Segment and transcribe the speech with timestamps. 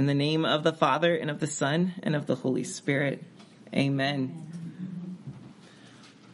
[0.00, 3.22] In the name of the Father, and of the Son, and of the Holy Spirit.
[3.74, 4.46] Amen.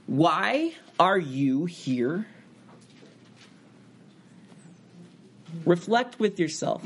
[0.06, 2.28] Why are you here?
[5.64, 6.80] Reflect with yourself.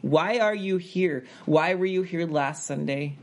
[0.00, 1.26] Why are you here?
[1.44, 3.18] Why were you here last Sunday?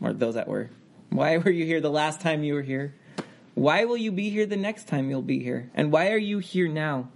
[0.00, 0.70] Or those that were.
[1.10, 2.94] Why were you here the last time you were here?
[3.52, 5.70] Why will you be here the next time you'll be here?
[5.74, 7.10] And why are you here now?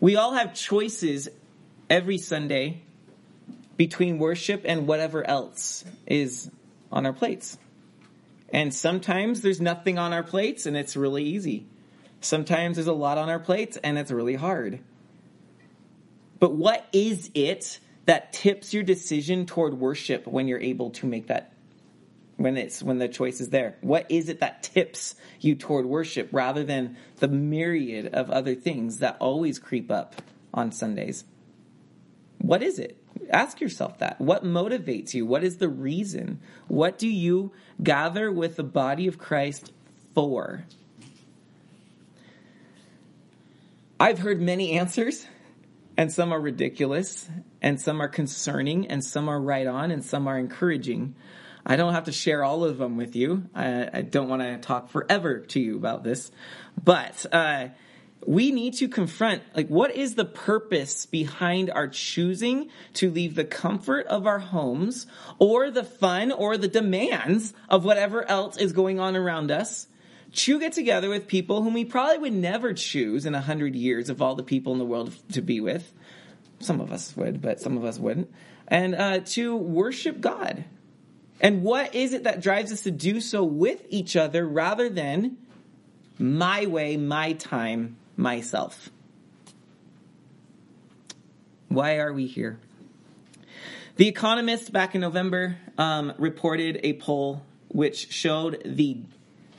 [0.00, 1.28] We all have choices
[1.90, 2.84] every Sunday
[3.80, 6.50] between worship and whatever else is
[6.92, 7.56] on our plates.
[8.52, 11.64] And sometimes there's nothing on our plates and it's really easy.
[12.20, 14.80] Sometimes there's a lot on our plates and it's really hard.
[16.38, 21.28] But what is it that tips your decision toward worship when you're able to make
[21.28, 21.54] that
[22.36, 23.78] when it's when the choice is there?
[23.80, 28.98] What is it that tips you toward worship rather than the myriad of other things
[28.98, 30.20] that always creep up
[30.52, 31.24] on Sundays?
[32.36, 32.99] What is it?
[33.30, 34.20] Ask yourself that.
[34.20, 35.24] What motivates you?
[35.24, 36.40] What is the reason?
[36.68, 37.52] What do you
[37.82, 39.72] gather with the body of Christ
[40.14, 40.64] for?
[43.98, 45.26] I've heard many answers,
[45.96, 47.28] and some are ridiculous,
[47.60, 51.14] and some are concerning, and some are right on, and some are encouraging.
[51.66, 53.44] I don't have to share all of them with you.
[53.54, 56.32] I, I don't want to talk forever to you about this,
[56.82, 57.68] but uh,
[58.26, 63.44] we need to confront like what is the purpose behind our choosing to leave the
[63.44, 65.06] comfort of our homes
[65.38, 69.86] or the fun or the demands of whatever else is going on around us
[70.32, 74.10] to get together with people whom we probably would never choose in a hundred years
[74.10, 75.92] of all the people in the world to be with.
[76.60, 78.30] Some of us would but some of us wouldn't.
[78.68, 80.64] And uh, to worship god.
[81.40, 85.38] And what is it that drives us to do so with each other rather than
[86.18, 88.90] my way, my time, myself?
[91.68, 92.58] Why are we here?
[93.96, 98.98] The Economist back in November um, reported a poll which showed the,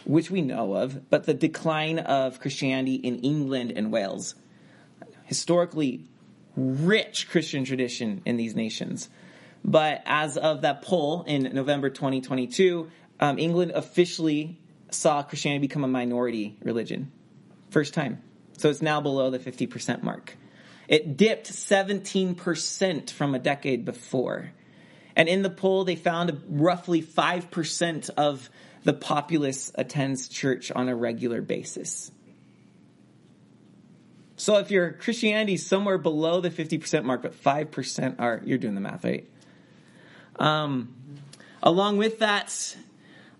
[0.05, 4.35] which we know of, but the decline of Christianity in England and Wales.
[5.25, 6.05] Historically
[6.55, 9.09] rich Christian tradition in these nations.
[9.63, 14.59] But as of that poll in November 2022, um, England officially
[14.89, 17.11] saw Christianity become a minority religion.
[17.69, 18.21] First time.
[18.61, 20.37] So it's now below the 50% mark.
[20.87, 24.51] It dipped 17% from a decade before.
[25.15, 28.51] And in the poll, they found roughly 5% of
[28.83, 32.11] the populace attends church on a regular basis.
[34.35, 38.75] So if your Christianity is somewhere below the 50% mark, but 5% are, you're doing
[38.75, 39.27] the math, right?
[40.37, 40.93] Um,
[41.63, 42.75] along with that,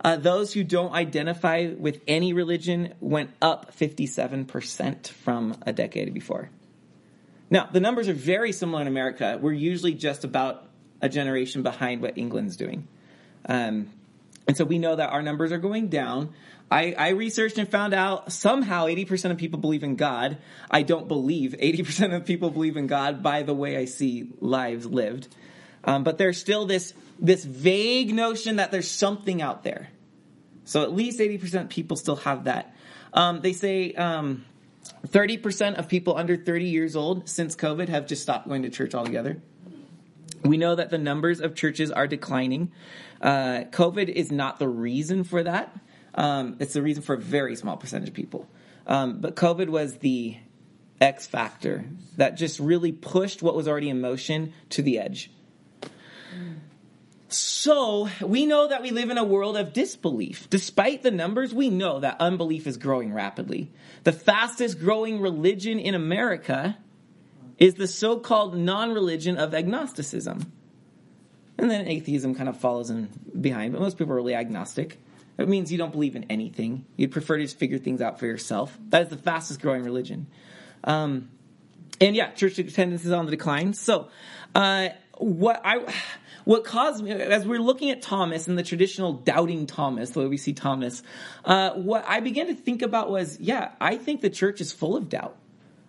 [0.03, 6.49] uh, those who don't identify with any religion went up 57% from a decade before.
[7.49, 9.37] Now, the numbers are very similar in America.
[9.39, 10.67] We're usually just about
[11.01, 12.87] a generation behind what England's doing.
[13.45, 13.91] Um,
[14.47, 16.33] and so we know that our numbers are going down.
[16.69, 20.37] I, I, researched and found out somehow 80% of people believe in God.
[20.69, 24.85] I don't believe 80% of people believe in God by the way I see lives
[24.85, 25.27] lived.
[25.83, 29.89] Um, but there's still this, this vague notion that there's something out there.
[30.65, 32.75] So at least 80% of people still have that.
[33.13, 34.45] Um, they say um,
[35.07, 38.93] 30% of people under 30 years old since COVID have just stopped going to church
[38.93, 39.41] altogether.
[40.43, 42.71] We know that the numbers of churches are declining.
[43.21, 45.75] Uh, COVID is not the reason for that.
[46.15, 48.47] Um, it's the reason for a very small percentage of people.
[48.87, 50.37] Um, but COVID was the
[50.99, 51.85] X factor
[52.17, 55.31] that just really pushed what was already in motion to the edge.
[57.29, 60.49] So we know that we live in a world of disbelief.
[60.49, 63.71] Despite the numbers, we know that unbelief is growing rapidly.
[64.03, 66.77] The fastest growing religion in America
[67.57, 70.51] is the so called non religion of agnosticism.
[71.57, 73.07] And then atheism kind of follows in
[73.39, 74.99] behind, but most people are really agnostic.
[75.37, 76.85] It means you don't believe in anything.
[76.97, 78.77] You'd prefer to just figure things out for yourself.
[78.89, 80.27] That is the fastest growing religion.
[80.83, 81.29] Um,
[82.01, 83.73] and yeah, church attendance is on the decline.
[83.73, 84.09] So,
[84.55, 85.85] uh, what I
[86.45, 90.27] what caused me as we're looking at Thomas and the traditional doubting Thomas, the way
[90.27, 91.03] we see Thomas,
[91.45, 94.95] uh, what I began to think about was, yeah, I think the church is full
[94.95, 95.37] of doubt.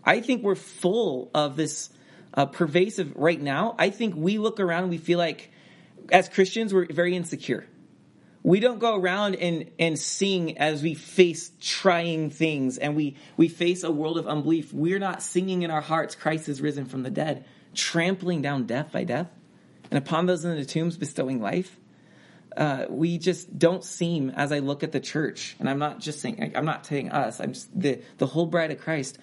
[0.04, 1.90] I think we're full of this
[2.34, 3.75] uh, pervasive right now.
[3.78, 5.50] I think we look around and we feel like,
[6.10, 7.66] as Christians, we're very insecure.
[8.43, 13.46] We don't go around and, and sing as we face trying things and we, we
[13.46, 14.72] face a world of unbelief.
[14.72, 18.90] We're not singing in our hearts, Christ is risen from the dead, trampling down death
[18.90, 19.28] by death
[19.92, 21.78] and upon those in the tombs bestowing life.
[22.56, 26.20] Uh, we just don't seem, as I look at the church, and I'm not just
[26.20, 29.18] saying, I'm not saying us, I'm just the, the whole bride of Christ.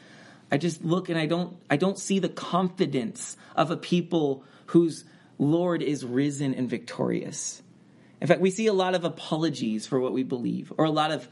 [0.52, 5.06] I just look and I don't, I don't see the confidence of a people whose
[5.40, 7.64] Lord is risen and victorious.
[8.22, 11.10] In fact, we see a lot of apologies for what we believe, or a lot
[11.10, 11.28] of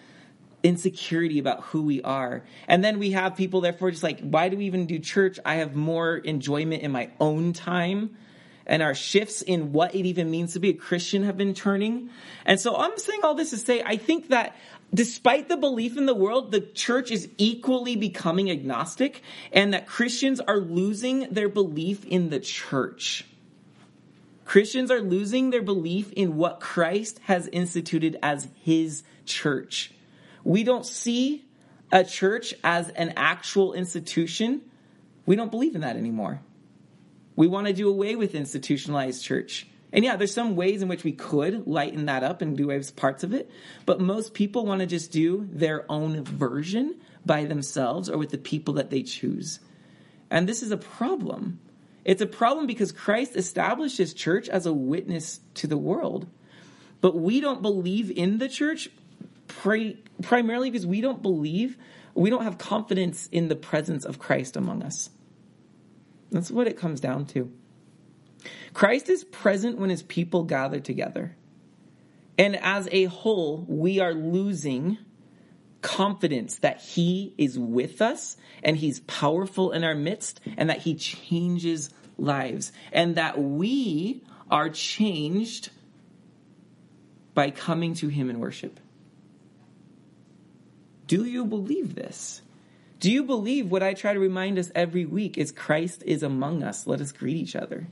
[0.63, 2.43] insecurity about who we are.
[2.67, 5.39] And then we have people, therefore, just like, why do we even do church?
[5.45, 8.17] I have more enjoyment in my own time.
[8.67, 12.09] And our shifts in what it even means to be a Christian have been turning.
[12.45, 14.57] And so I'm saying all this to say, I think that
[14.93, 19.21] despite the belief in the world, the church is equally becoming agnostic
[19.53, 23.25] and that Christians are losing their belief in the church.
[24.43, 29.91] Christians are losing their belief in what Christ has instituted as his church.
[30.43, 31.45] We don't see
[31.91, 34.61] a church as an actual institution.
[35.25, 36.41] We don't believe in that anymore.
[37.37, 39.67] We want to do away with institutionalized church.
[39.93, 42.77] And yeah, there's some ways in which we could lighten that up and do away
[42.77, 43.49] with parts of it,
[43.85, 48.37] but most people want to just do their own version by themselves or with the
[48.37, 49.61] people that they choose.
[50.29, 51.59] And this is a problem.
[52.03, 56.27] It's a problem because Christ established his church as a witness to the world.
[56.99, 58.89] But we don't believe in the church
[59.47, 61.77] pri- primarily because we don't believe,
[62.15, 65.11] we don't have confidence in the presence of Christ among us.
[66.31, 67.51] That's what it comes down to.
[68.73, 71.35] Christ is present when his people gather together.
[72.37, 74.97] And as a whole, we are losing
[75.81, 80.95] confidence that he is with us and he's powerful in our midst and that he
[80.95, 85.69] changes lives and that we are changed
[87.33, 88.79] by coming to him in worship.
[91.05, 92.41] Do you believe this?
[92.99, 96.63] Do you believe what I try to remind us every week is Christ is among
[96.63, 96.87] us?
[96.87, 97.87] Let us greet each other.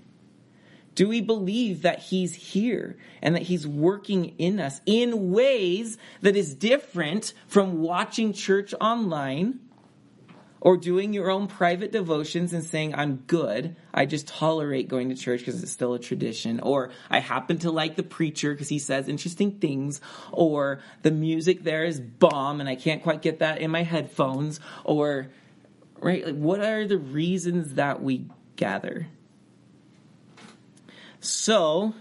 [0.95, 6.37] Do we believe that he's here and that he's working in us in ways that
[6.37, 9.59] is different from watching church online
[10.65, 13.75] or doing your own private devotions and saying, I'm good.
[13.93, 16.59] I just tolerate going to church because it's still a tradition.
[16.59, 20.01] Or I happen to like the preacher because he says interesting things.
[20.31, 24.59] Or the music there is bomb and I can't quite get that in my headphones.
[24.83, 25.27] Or,
[25.99, 26.25] right?
[26.25, 28.25] Like, what are the reasons that we
[28.55, 29.05] gather?
[31.19, 31.93] So,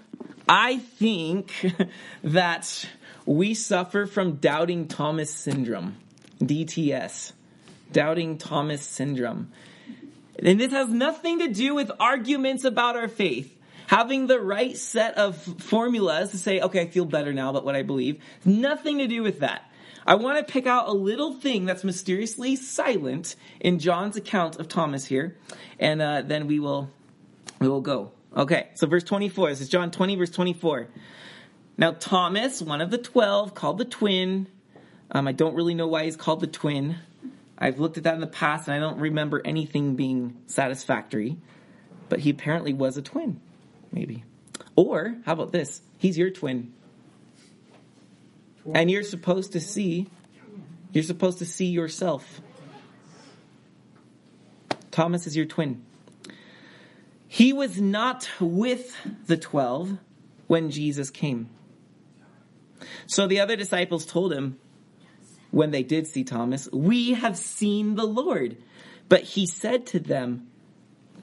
[0.49, 1.53] I think
[2.25, 2.89] that
[3.27, 5.97] we suffer from doubting Thomas syndrome,
[6.41, 7.33] DTS
[7.93, 9.53] doubting Thomas syndrome.
[10.39, 13.51] And this has nothing to do with arguments about our faith.
[13.87, 17.77] Having the right set of formulas to say, okay, I feel better now about what
[17.77, 18.23] I believe.
[18.45, 19.71] Nothing to do with that.
[20.07, 24.69] I want to pick out a little thing that's mysteriously silent in John's account of
[24.69, 25.37] Thomas here,
[25.79, 26.91] and uh, then we will
[27.59, 28.13] we will go.
[28.37, 29.51] Okay, so verse 24.
[29.51, 30.89] This is John 20, verse 24.
[31.79, 34.49] Now Thomas, one of the twelve, called the twin.
[35.11, 36.97] Um, I don't really know why he's called the twin.
[37.59, 41.37] I've looked at that in the past and I don't remember anything being satisfactory.
[42.09, 43.41] But he apparently was a twin,
[43.91, 44.25] maybe.
[44.77, 45.81] Or, how about this?
[45.99, 46.73] He's your twin.
[48.73, 50.09] And you're supposed to see,
[50.93, 52.41] you're supposed to see yourself.
[54.91, 55.83] Thomas is your twin.
[57.27, 58.97] He was not with
[59.27, 59.99] the twelve
[60.47, 61.49] when Jesus came.
[63.07, 64.59] So the other disciples told him,
[65.55, 68.57] when they did see Thomas, We have seen the Lord.
[69.09, 70.49] But he said to them,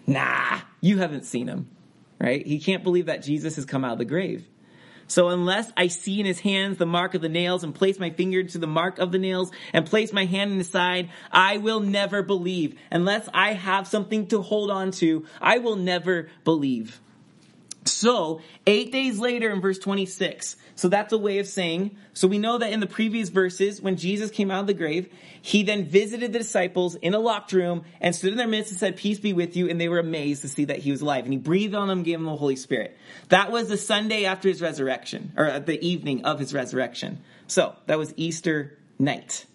[0.07, 1.69] Nah, you haven't seen him.
[2.19, 2.45] Right?
[2.45, 4.47] He can't believe that Jesus has come out of the grave.
[5.07, 8.11] So unless I see in his hands the mark of the nails and place my
[8.11, 11.57] finger to the mark of the nails and place my hand in his side, I
[11.57, 12.79] will never believe.
[12.89, 17.01] Unless I have something to hold on to, I will never believe.
[17.85, 22.37] So, eight days later in verse 26, so that's a way of saying, so we
[22.37, 25.11] know that in the previous verses, when Jesus came out of the grave,
[25.41, 28.79] he then visited the disciples in a locked room and stood in their midst and
[28.79, 29.67] said, peace be with you.
[29.67, 31.23] And they were amazed to see that he was alive.
[31.23, 32.95] And he breathed on them, gave them the Holy Spirit.
[33.29, 37.23] That was the Sunday after his resurrection, or uh, the evening of his resurrection.
[37.47, 39.45] So, that was Easter night.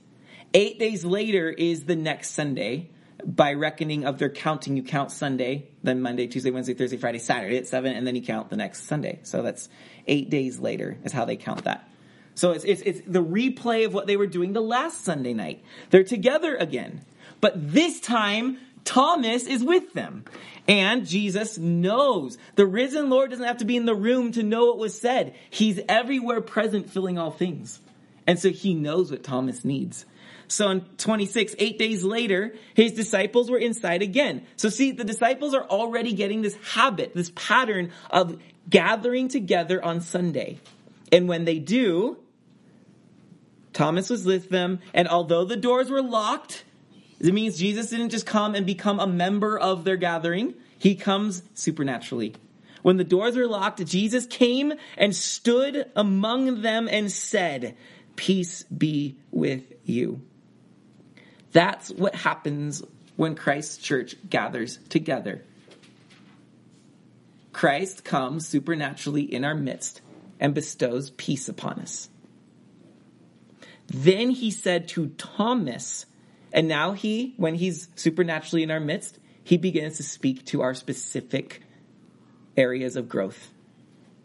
[0.52, 2.90] Eight days later is the next Sunday
[3.26, 7.56] by reckoning of their counting, you count Sunday, then Monday, Tuesday, Wednesday, Thursday, Friday, Saturday
[7.56, 9.18] at seven, and then you count the next Sunday.
[9.25, 9.68] So that's
[10.06, 11.88] eight days later is how they count that.
[12.37, 15.64] So it's, it's, it's the replay of what they were doing the last Sunday night.
[15.90, 17.04] They're together again.
[17.40, 20.25] But this time, Thomas is with them.
[20.68, 22.38] And Jesus knows.
[22.54, 25.35] The risen Lord doesn't have to be in the room to know what was said.
[25.50, 27.80] He's everywhere present, filling all things.
[28.26, 30.04] And so he knows what Thomas needs.
[30.49, 34.47] So in 26, eight days later, his disciples were inside again.
[34.57, 38.38] So see, the disciples are already getting this habit, this pattern of
[38.69, 40.61] gathering together on Sunday.
[41.12, 42.19] And when they do,
[43.73, 46.65] Thomas was with them, and although the doors were locked,
[47.21, 50.55] it means Jesus didn't just come and become a member of their gathering.
[50.79, 52.35] He comes supernaturally.
[52.83, 57.76] When the doors were locked, Jesus came and stood among them and said,
[58.17, 60.23] Peace be with you.
[61.56, 62.82] That's what happens
[63.16, 65.42] when Christ's church gathers together.
[67.54, 70.02] Christ comes supernaturally in our midst
[70.38, 72.10] and bestows peace upon us.
[73.86, 76.04] Then he said to Thomas,
[76.52, 80.75] and now he, when he's supernaturally in our midst, he begins to speak to our
[80.75, 81.62] specific
[82.54, 83.50] areas of growth.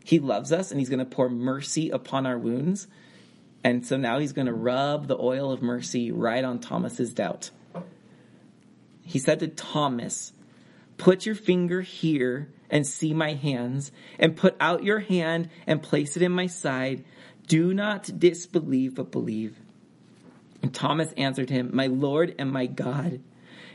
[0.03, 2.88] He loves us and he's going to pour mercy upon our wounds.
[3.63, 7.51] And so now he's going to rub the oil of mercy right on Thomas's doubt.
[9.03, 10.34] He said to Thomas,
[10.98, 16.15] Put your finger here and see my hands, and put out your hand and place
[16.15, 17.03] it in my side.
[17.48, 19.58] Do not disbelieve, but believe.
[20.62, 23.20] And Thomas answered him, My Lord and my God.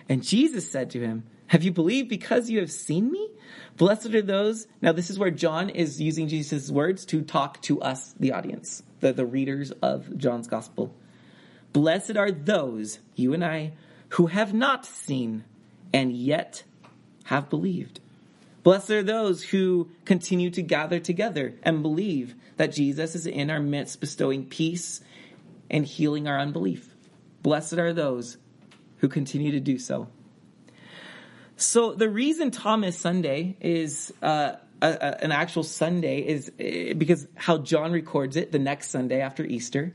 [0.09, 3.29] And Jesus said to him, Have you believed because you have seen me?
[3.77, 4.67] Blessed are those.
[4.81, 8.83] Now, this is where John is using Jesus' words to talk to us, the audience,
[9.01, 10.95] the, the readers of John's gospel.
[11.73, 13.73] Blessed are those, you and I,
[14.11, 15.45] who have not seen
[15.93, 16.63] and yet
[17.25, 18.01] have believed.
[18.63, 23.61] Blessed are those who continue to gather together and believe that Jesus is in our
[23.61, 25.01] midst, bestowing peace
[25.71, 26.95] and healing our unbelief.
[27.43, 28.39] Blessed are those
[28.99, 30.09] who continue to do so.
[31.57, 37.27] So, the reason Thomas Sunday is uh, a, a, an actual Sunday is uh, because
[37.35, 39.95] how John records it the next Sunday after Easter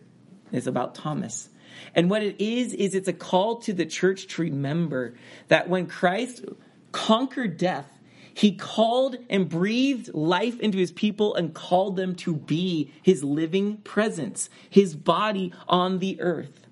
[0.52, 1.50] is about Thomas.
[1.96, 5.16] And what it is, is it's a call to the church to remember
[5.48, 6.46] that when Christ
[6.92, 7.88] conquered death,
[8.34, 13.78] he called and breathed life into his people and called them to be his living
[13.78, 16.68] presence, his body on the earth.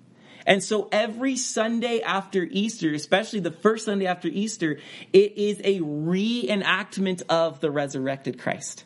[0.45, 4.79] And so every Sunday after Easter, especially the first Sunday after Easter,
[5.13, 8.85] it is a reenactment of the resurrected Christ.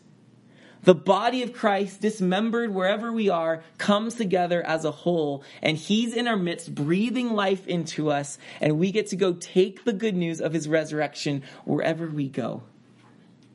[0.84, 6.14] The body of Christ, dismembered wherever we are, comes together as a whole, and He's
[6.14, 10.16] in our midst, breathing life into us, and we get to go take the good
[10.16, 12.64] news of His resurrection wherever we go.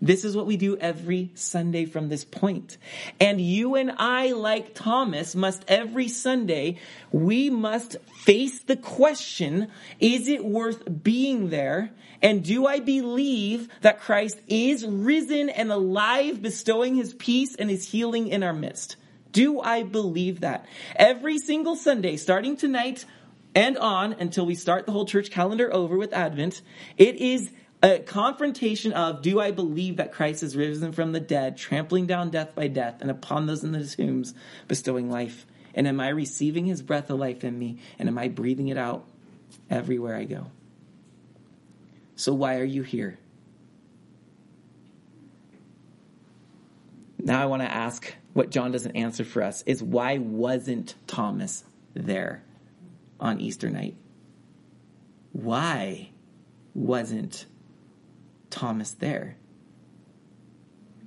[0.00, 2.78] This is what we do every Sunday from this point.
[3.18, 6.78] And you and I, like Thomas, must every Sunday,
[7.10, 11.90] we must face the question, is it worth being there?
[12.22, 17.88] And do I believe that Christ is risen and alive, bestowing his peace and his
[17.88, 18.96] healing in our midst?
[19.32, 20.66] Do I believe that?
[20.96, 23.04] Every single Sunday, starting tonight
[23.54, 26.62] and on until we start the whole church calendar over with Advent,
[26.96, 27.50] it is
[27.82, 32.30] a confrontation of do I believe that Christ is risen from the dead, trampling down
[32.30, 34.35] death by death, and upon those in the tombs
[34.66, 35.47] bestowing life?
[35.75, 37.78] And am I receiving his breath of life in me?
[37.99, 39.06] And am I breathing it out
[39.70, 40.50] everywhere I go?
[42.16, 43.16] So why are you here?
[47.18, 51.62] Now I want to ask what John doesn't answer for us is why wasn't Thomas
[51.94, 52.42] there
[53.20, 53.94] on Easter night?
[55.32, 56.11] Why
[56.75, 57.47] wasn't
[58.58, 59.36] Thomas there?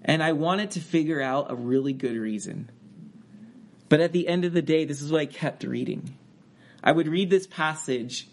[0.05, 2.72] And I wanted to figure out a really good reason.
[3.89, 6.15] But at the end of the day, this is what I kept reading.
[6.81, 8.27] I would read this passage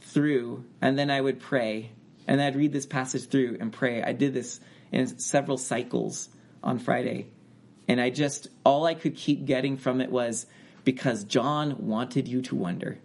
[0.00, 1.90] through, and then I would pray,
[2.26, 4.02] and I'd read this passage through and pray.
[4.02, 4.58] I did this
[4.90, 6.30] in several cycles
[6.62, 7.26] on Friday.
[7.86, 10.46] And I just, all I could keep getting from it was
[10.82, 12.98] because John wanted you to wonder.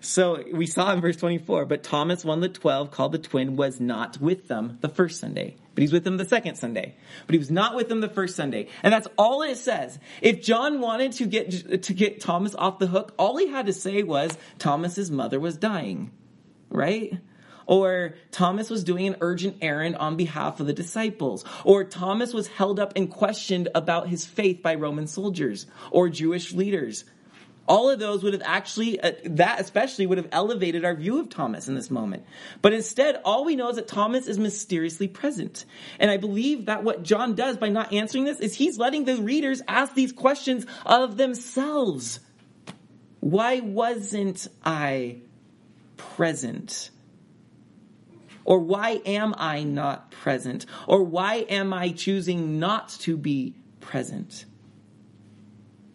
[0.00, 3.56] So we saw in verse 24, but Thomas, one of the twelve, called the twin,
[3.56, 6.96] was not with them the first Sunday, but he's with them the second Sunday.
[7.26, 8.68] But he was not with them the first Sunday.
[8.82, 9.98] And that's all it says.
[10.22, 13.74] If John wanted to get, to get Thomas off the hook, all he had to
[13.74, 16.12] say was Thomas's mother was dying.
[16.70, 17.18] Right?
[17.66, 21.44] Or Thomas was doing an urgent errand on behalf of the disciples.
[21.62, 26.54] Or Thomas was held up and questioned about his faith by Roman soldiers or Jewish
[26.54, 27.04] leaders
[27.70, 31.28] all of those would have actually, uh, that especially would have elevated our view of
[31.28, 32.24] Thomas in this moment.
[32.62, 35.64] But instead, all we know is that Thomas is mysteriously present.
[36.00, 39.22] And I believe that what John does by not answering this is he's letting the
[39.22, 42.18] readers ask these questions of themselves.
[43.20, 45.18] Why wasn't I
[45.96, 46.90] present?
[48.44, 50.66] Or why am I not present?
[50.88, 54.44] Or why am I choosing not to be present?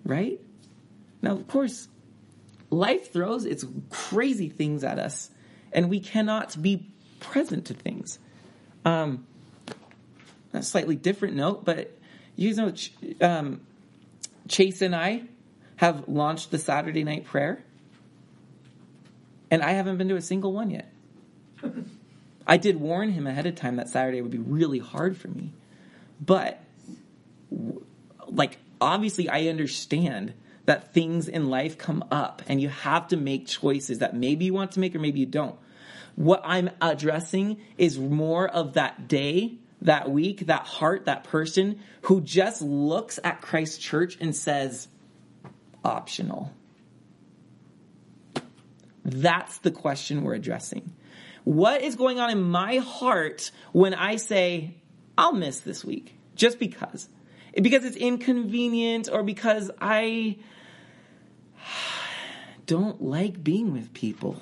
[0.05, 0.39] Right?
[1.25, 1.87] Now, of course,
[2.69, 5.31] life throws its crazy things at us,
[5.73, 6.87] and we cannot be
[7.19, 8.19] present to things.
[8.85, 9.25] Um,
[10.53, 11.97] a slightly different note, but
[12.35, 12.71] you know,
[13.21, 13.61] um,
[14.47, 15.23] Chase and I
[15.77, 17.63] have launched the Saturday night prayer,
[19.49, 20.93] and I haven't been to a single one yet.
[22.47, 25.53] I did warn him ahead of time that Saturday would be really hard for me.
[26.23, 26.63] But,
[28.27, 33.47] like, obviously, I understand that things in life come up and you have to make
[33.47, 35.55] choices that maybe you want to make or maybe you don't.
[36.15, 42.21] What I'm addressing is more of that day, that week, that heart, that person who
[42.21, 44.87] just looks at Christ Church and says,
[45.83, 46.51] optional.
[49.03, 50.93] That's the question we're addressing.
[51.43, 54.75] What is going on in my heart when I say,
[55.15, 57.07] I'll miss this week just because?
[57.53, 60.37] Because it's inconvenient or because I
[62.65, 64.41] don't like being with people.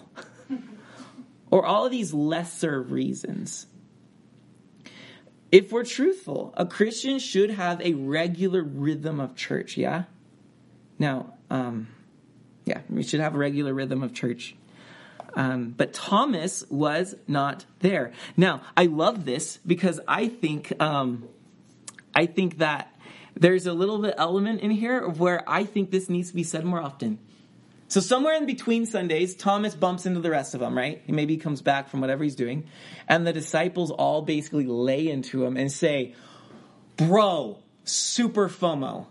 [1.51, 3.68] or all of these lesser reasons.
[5.51, 10.06] If we're truthful, a Christian should have a regular rhythm of church, yeah?
[10.98, 11.89] Now, um,
[12.65, 14.56] yeah, we should have a regular rhythm of church.
[15.36, 18.13] Um, but Thomas was not there.
[18.38, 21.27] Now, I love this because I think um,
[22.15, 22.93] I think that
[23.36, 26.44] there's a little bit element in here of where I think this needs to be
[26.44, 27.20] said more often.
[27.88, 31.02] So somewhere in between Sundays, Thomas bumps into the rest of them, right?
[31.06, 32.66] He maybe comes back from whatever he's doing,
[33.08, 36.16] and the disciples all basically lay into him and say,
[36.98, 39.06] "Bro, super FOMO."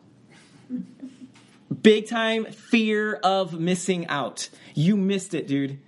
[1.82, 4.48] Big time fear of missing out.
[4.74, 5.78] You missed it, dude.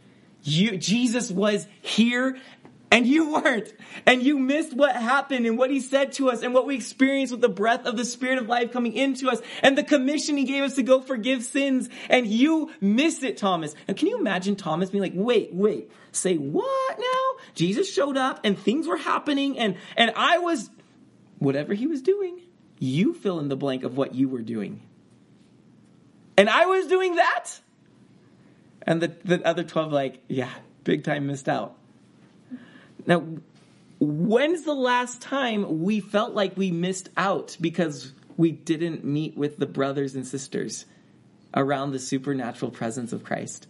[0.44, 2.36] You, Jesus was here
[2.94, 3.74] and you weren't.
[4.06, 7.32] And you missed what happened and what he said to us and what we experienced
[7.32, 10.44] with the breath of the Spirit of life coming into us and the commission he
[10.44, 11.88] gave us to go forgive sins.
[12.08, 13.74] And you missed it, Thomas.
[13.88, 17.44] And can you imagine Thomas being like, wait, wait, say what now?
[17.56, 20.70] Jesus showed up and things were happening and, and I was,
[21.40, 22.42] whatever he was doing,
[22.78, 24.80] you fill in the blank of what you were doing.
[26.36, 27.58] And I was doing that.
[28.82, 30.52] And the, the other 12 like, yeah,
[30.84, 31.76] big time missed out.
[33.06, 33.24] Now,
[34.00, 39.58] when's the last time we felt like we missed out because we didn't meet with
[39.58, 40.86] the brothers and sisters
[41.54, 43.66] around the supernatural presence of Christ?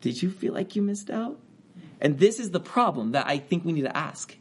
[0.00, 1.38] Did you feel like you missed out?
[2.00, 4.36] And this is the problem that I think we need to ask.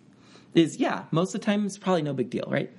[0.54, 2.72] Is yeah, most of the time it's probably no big deal, right?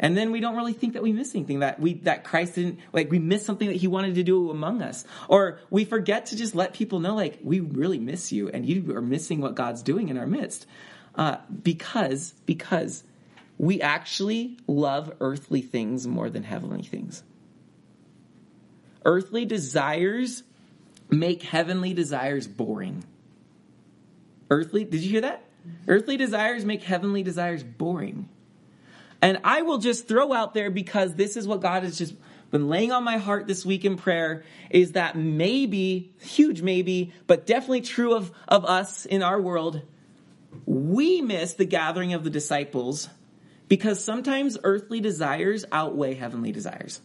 [0.00, 2.78] And then we don't really think that we miss anything that we that Christ didn't
[2.92, 5.04] like we miss something that he wanted to do among us.
[5.28, 8.96] Or we forget to just let people know like we really miss you and you
[8.96, 10.66] are missing what God's doing in our midst.
[11.14, 13.02] Uh, because because
[13.58, 17.24] we actually love earthly things more than heavenly things.
[19.04, 20.44] Earthly desires
[21.10, 23.04] make heavenly desires boring.
[24.50, 25.44] Earthly, did you hear that?
[25.86, 28.28] Earthly desires make heavenly desires boring.
[29.20, 32.14] And I will just throw out there because this is what God has just
[32.50, 37.46] been laying on my heart this week in prayer is that maybe, huge maybe, but
[37.46, 39.82] definitely true of, of us in our world,
[40.64, 43.08] we miss the gathering of the disciples
[43.68, 47.00] because sometimes earthly desires outweigh heavenly desires.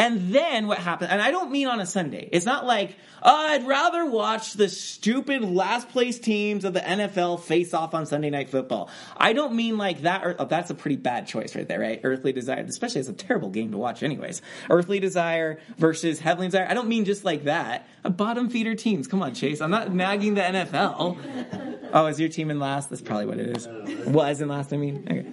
[0.00, 2.26] And then what happened, and I don't mean on a Sunday.
[2.32, 7.40] It's not like, oh, I'd rather watch the stupid last place teams of the NFL
[7.42, 8.88] face off on Sunday night football.
[9.14, 12.00] I don't mean like that, or, oh, that's a pretty bad choice right there, right?
[12.02, 14.40] Earthly desire, especially it's a terrible game to watch anyways.
[14.70, 16.66] Earthly desire versus heavenly desire.
[16.66, 17.86] I don't mean just like that.
[18.02, 19.06] A bottom feeder teams.
[19.06, 19.60] Come on, Chase.
[19.60, 21.90] I'm not nagging the NFL.
[21.92, 22.88] Oh, is your team in last?
[22.88, 23.68] That's probably what it is.
[24.06, 25.06] Was in last, I mean.
[25.10, 25.32] Okay.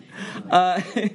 [0.49, 0.81] Uh,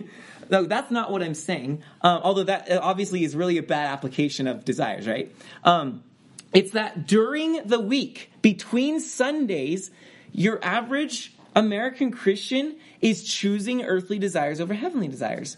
[0.53, 1.83] No, that's not what I'm saying.
[2.03, 5.35] Um, although that obviously is really a bad application of desires, right?
[5.65, 6.05] Um,
[6.53, 9.91] it's that during the week, between Sundays,
[10.31, 15.57] your average American Christian is choosing earthly desires over heavenly desires.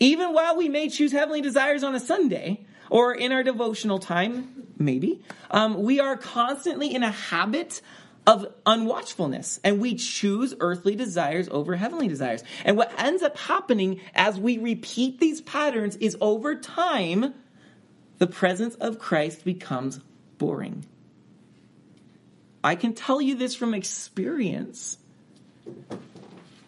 [0.00, 4.66] Even while we may choose heavenly desires on a Sunday or in our devotional time,
[4.76, 7.80] maybe, um, we are constantly in a habit
[8.26, 12.42] of unwatchfulness and we choose earthly desires over heavenly desires.
[12.64, 17.34] And what ends up happening as we repeat these patterns is over time,
[18.18, 20.00] the presence of Christ becomes
[20.38, 20.86] boring.
[22.62, 24.96] I can tell you this from experience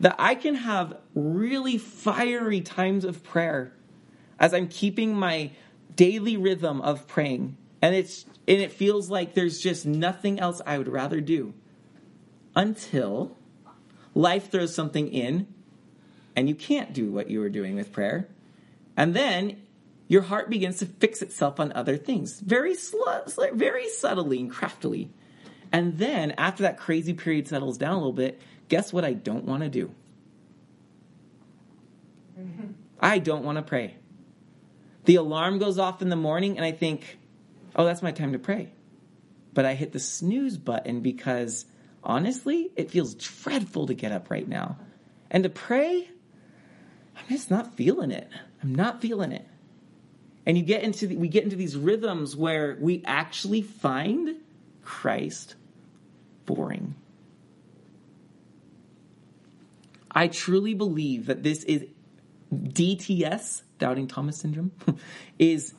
[0.01, 3.73] that I can have really fiery times of prayer
[4.39, 5.53] as I'm keeping my
[5.95, 7.57] daily rhythm of praying.
[7.87, 11.55] And it's and it feels like there's just nothing else I would rather do
[12.57, 13.37] until
[14.13, 15.47] life throws something in
[16.35, 18.27] and you can't do what you were doing with prayer.
[18.97, 19.63] And then
[20.09, 23.05] your heart begins to fix itself on other things very, sl-
[23.53, 25.09] very subtly and craftily.
[25.71, 29.45] And then after that crazy period settles down a little bit, guess what I don't
[29.45, 29.93] want to do?
[32.37, 32.73] Mm-hmm.
[32.99, 33.95] I don't want to pray.
[35.05, 37.19] The alarm goes off in the morning and I think,
[37.77, 38.73] oh, that's my time to pray.
[39.55, 41.67] But I hit the snooze button because
[42.03, 44.79] honestly, it feels dreadful to get up right now.
[45.31, 46.09] And to pray,
[47.17, 48.29] I'm just not feeling it.
[48.63, 49.47] I'm not feeling it.
[50.45, 54.37] And you get into the, we get into these rhythms where we actually find
[54.83, 55.57] Christ
[56.47, 56.95] boring.
[60.11, 61.85] I truly believe that this is
[62.55, 64.71] DTS, doubting Thomas syndrome,
[65.39, 65.75] is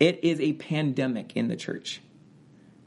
[0.00, 2.00] it is a pandemic in the church.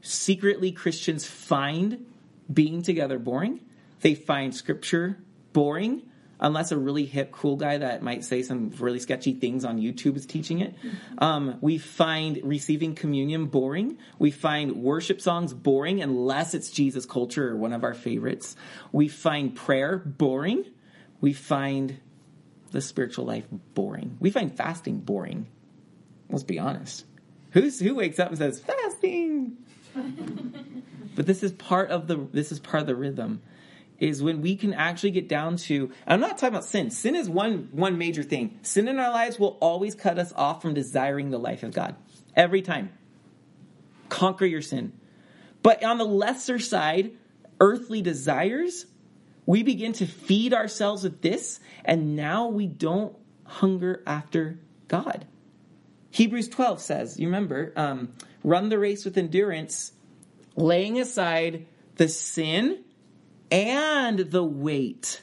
[0.00, 2.06] Secretly Christians find
[2.52, 3.60] being together boring.
[4.00, 5.18] They find scripture
[5.52, 6.02] boring
[6.42, 10.16] unless a really hip, cool guy that might say some really sketchy things on YouTube
[10.16, 10.74] is teaching it.
[11.18, 13.96] Um, we find receiving communion boring.
[14.18, 18.56] We find worship songs boring unless it's Jesus culture or one of our favorites.
[18.90, 20.64] We find prayer boring.
[21.20, 22.00] We find
[22.72, 23.44] the spiritual life
[23.74, 24.16] boring.
[24.18, 25.46] We find fasting boring.
[26.32, 27.04] Let's be honest.
[27.50, 29.58] Who's, who wakes up and says fasting?
[31.14, 33.42] but this is part of the this is part of the rhythm
[33.98, 36.90] is when we can actually get down to I'm not talking about sin.
[36.90, 38.58] Sin is one one major thing.
[38.62, 41.94] Sin in our lives will always cut us off from desiring the life of God.
[42.34, 42.90] Every time.
[44.08, 44.92] Conquer your sin.
[45.62, 47.12] But on the lesser side,
[47.60, 48.86] earthly desires,
[49.46, 55.26] we begin to feed ourselves with this, and now we don't hunger after God.
[56.12, 58.12] Hebrews 12 says, you remember, um,
[58.44, 59.92] run the race with endurance,
[60.54, 62.84] laying aside the sin
[63.50, 65.22] and the weight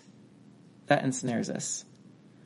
[0.88, 1.86] that ensnares us.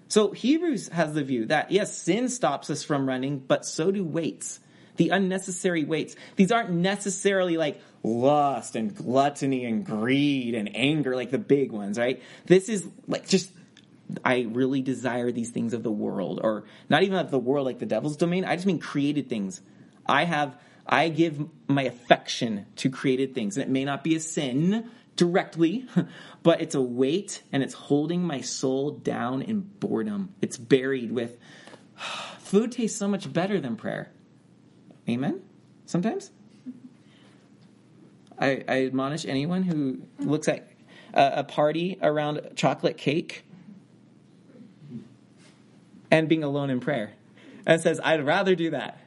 [0.09, 4.03] So Hebrews has the view that yes, sin stops us from running, but so do
[4.03, 4.59] weights.
[4.97, 6.15] The unnecessary weights.
[6.35, 11.97] These aren't necessarily like lust and gluttony and greed and anger, like the big ones,
[11.97, 12.21] right?
[12.45, 13.49] This is like just
[14.23, 17.79] I really desire these things of the world, or not even of the world like
[17.79, 18.45] the devil's domain.
[18.45, 19.61] I just mean created things.
[20.05, 23.57] I have, I give my affection to created things.
[23.57, 25.87] And it may not be a sin directly,
[26.43, 30.33] but it's a weight and it's holding my soul down in boredom.
[30.41, 31.37] It's buried with
[32.39, 34.11] food tastes so much better than prayer.
[35.07, 35.41] Amen?
[35.85, 36.31] Sometimes?
[38.39, 40.67] I, I admonish anyone who looks at
[41.13, 43.45] a, a party around chocolate cake
[46.13, 47.11] and being alone in prayer
[47.65, 48.99] and says, I'd rather do that.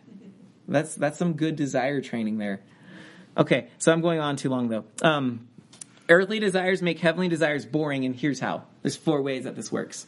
[0.66, 2.60] That's, that's some good desire training there.
[3.36, 4.84] Okay, so I'm going on too long though.
[5.02, 5.46] Um,
[6.08, 8.64] Earthly desires make heavenly desires boring, and here's how.
[8.82, 10.06] There's four ways that this works.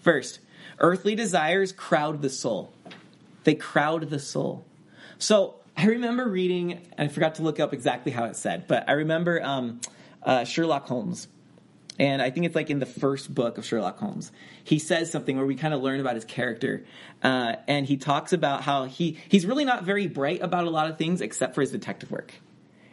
[0.00, 0.40] First,
[0.78, 2.72] earthly desires crowd the soul.
[3.44, 4.64] They crowd the soul.
[5.18, 8.88] So I remember reading, and I forgot to look up exactly how it said, but
[8.88, 9.80] I remember um,
[10.22, 11.26] uh, Sherlock Holmes.
[12.00, 14.32] And I think it's like in the first book of Sherlock Holmes.
[14.64, 16.82] He says something where we kind of learn about his character.
[17.22, 20.88] Uh, and he talks about how he, he's really not very bright about a lot
[20.88, 22.32] of things except for his detective work.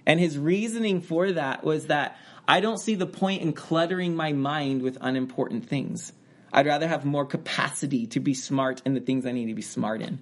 [0.05, 2.17] And his reasoning for that was that
[2.49, 6.11] I don't see the point in cluttering my mind with unimportant things.
[6.51, 9.61] I'd rather have more capacity to be smart in the things I need to be
[9.61, 10.21] smart in.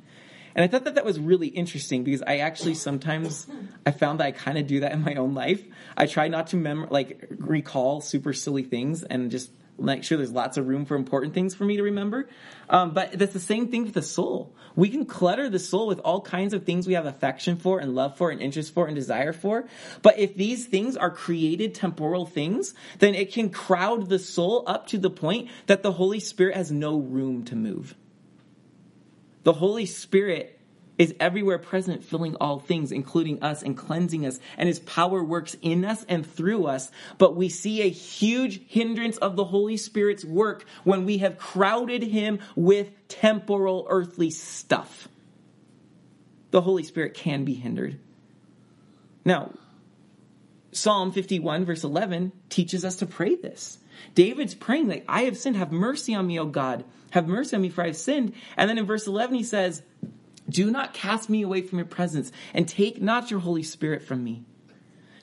[0.55, 3.45] And I thought that that was really interesting because I actually sometimes
[3.85, 5.61] I found that I kind of do that in my own life.
[5.97, 10.31] I try not to mem- like recall super silly things and just make sure there's
[10.31, 12.29] lots of room for important things for me to remember.
[12.69, 14.55] Um, but that's the same thing with the soul.
[14.75, 17.93] We can clutter the soul with all kinds of things we have affection for and
[17.93, 19.67] love for and interest for and desire for.
[20.01, 24.87] But if these things are created temporal things, then it can crowd the soul up
[24.87, 27.95] to the point that the Holy Spirit has no room to move.
[29.45, 30.59] The Holy Spirit
[30.97, 34.39] is everywhere present, filling all things, including us and cleansing us.
[34.57, 36.89] And his power works in us and through us.
[37.19, 42.01] But we see a huge hindrance of the Holy Spirit's work when we have crowded
[42.01, 45.07] him with temporal earthly stuff.
[46.49, 47.99] The Holy Spirit can be hindered.
[49.23, 49.51] Now,
[50.75, 53.77] Psalm 51, verse 11, teaches us to pray this.
[54.13, 55.55] David's praying like, I have sinned.
[55.55, 56.83] Have mercy on me, O God.
[57.11, 58.33] Have mercy on me, for I have sinned.
[58.57, 59.81] And then in verse 11, he says,
[60.49, 64.23] do not cast me away from your presence and take not your Holy Spirit from
[64.23, 64.43] me.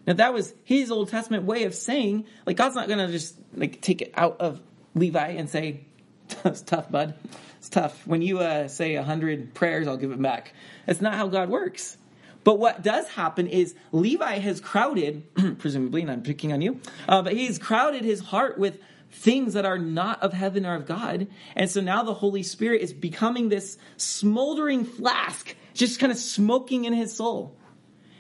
[0.07, 3.81] Now that was his Old Testament way of saying, like God's not gonna just like
[3.81, 4.61] take it out of
[4.95, 5.83] Levi and say,
[6.45, 7.15] "It's tough, bud.
[7.59, 10.55] It's tough." When you uh, say a hundred prayers, I'll give it back.
[10.87, 11.97] That's not how God works.
[12.45, 15.23] But what does happen is Levi has crowded,
[15.59, 18.79] presumably, and I'm picking on you, uh, but he's crowded his heart with
[19.13, 21.29] things that are not of heaven or of God.
[21.55, 26.85] And so now the Holy Spirit is becoming this smoldering flask, just kind of smoking
[26.85, 27.57] in his soul.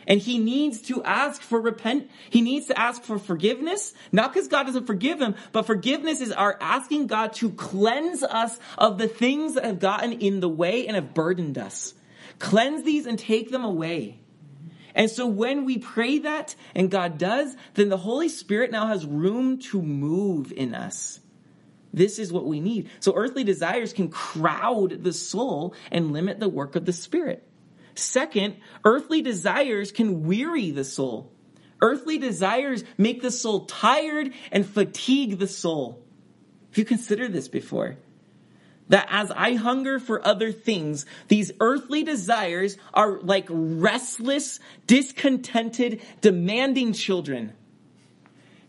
[0.06, 2.10] And he needs to ask for repent.
[2.28, 6.32] He needs to ask for forgiveness, not because God doesn't forgive him, but forgiveness is
[6.32, 10.86] our asking God to cleanse us of the things that have gotten in the way
[10.86, 11.94] and have burdened us.
[12.42, 14.18] Cleanse these and take them away.
[14.96, 19.06] And so when we pray that and God does, then the Holy Spirit now has
[19.06, 21.20] room to move in us.
[21.94, 22.90] This is what we need.
[22.98, 27.46] So earthly desires can crowd the soul and limit the work of the Spirit.
[27.94, 31.32] Second, earthly desires can weary the soul.
[31.80, 36.04] Earthly desires make the soul tired and fatigue the soul.
[36.70, 37.98] Have you considered this before?
[38.92, 46.92] That as I hunger for other things, these earthly desires are like restless, discontented, demanding
[46.92, 47.54] children.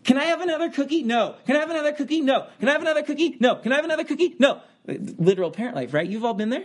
[0.02, 1.02] Can I have another cookie?
[1.02, 1.34] No.
[1.44, 2.22] Can I have another cookie?
[2.22, 2.46] No.
[2.58, 3.36] Can I have another cookie?
[3.38, 3.56] No.
[3.56, 4.34] Can I have another cookie?
[4.38, 4.62] No.
[4.86, 6.08] Literal parent life, right?
[6.08, 6.64] You've all been there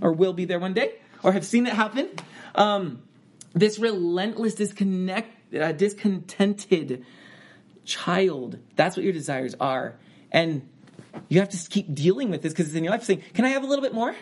[0.00, 2.08] or will be there one day or have seen it happen.
[2.54, 3.02] Um,
[3.52, 7.04] this relentless disconnect, uh, discontented
[7.84, 8.60] child.
[8.76, 9.96] That's what your desires are.
[10.32, 10.66] And
[11.28, 13.50] you have to keep dealing with this because it's in your life saying, can I
[13.50, 14.14] have a little bit more?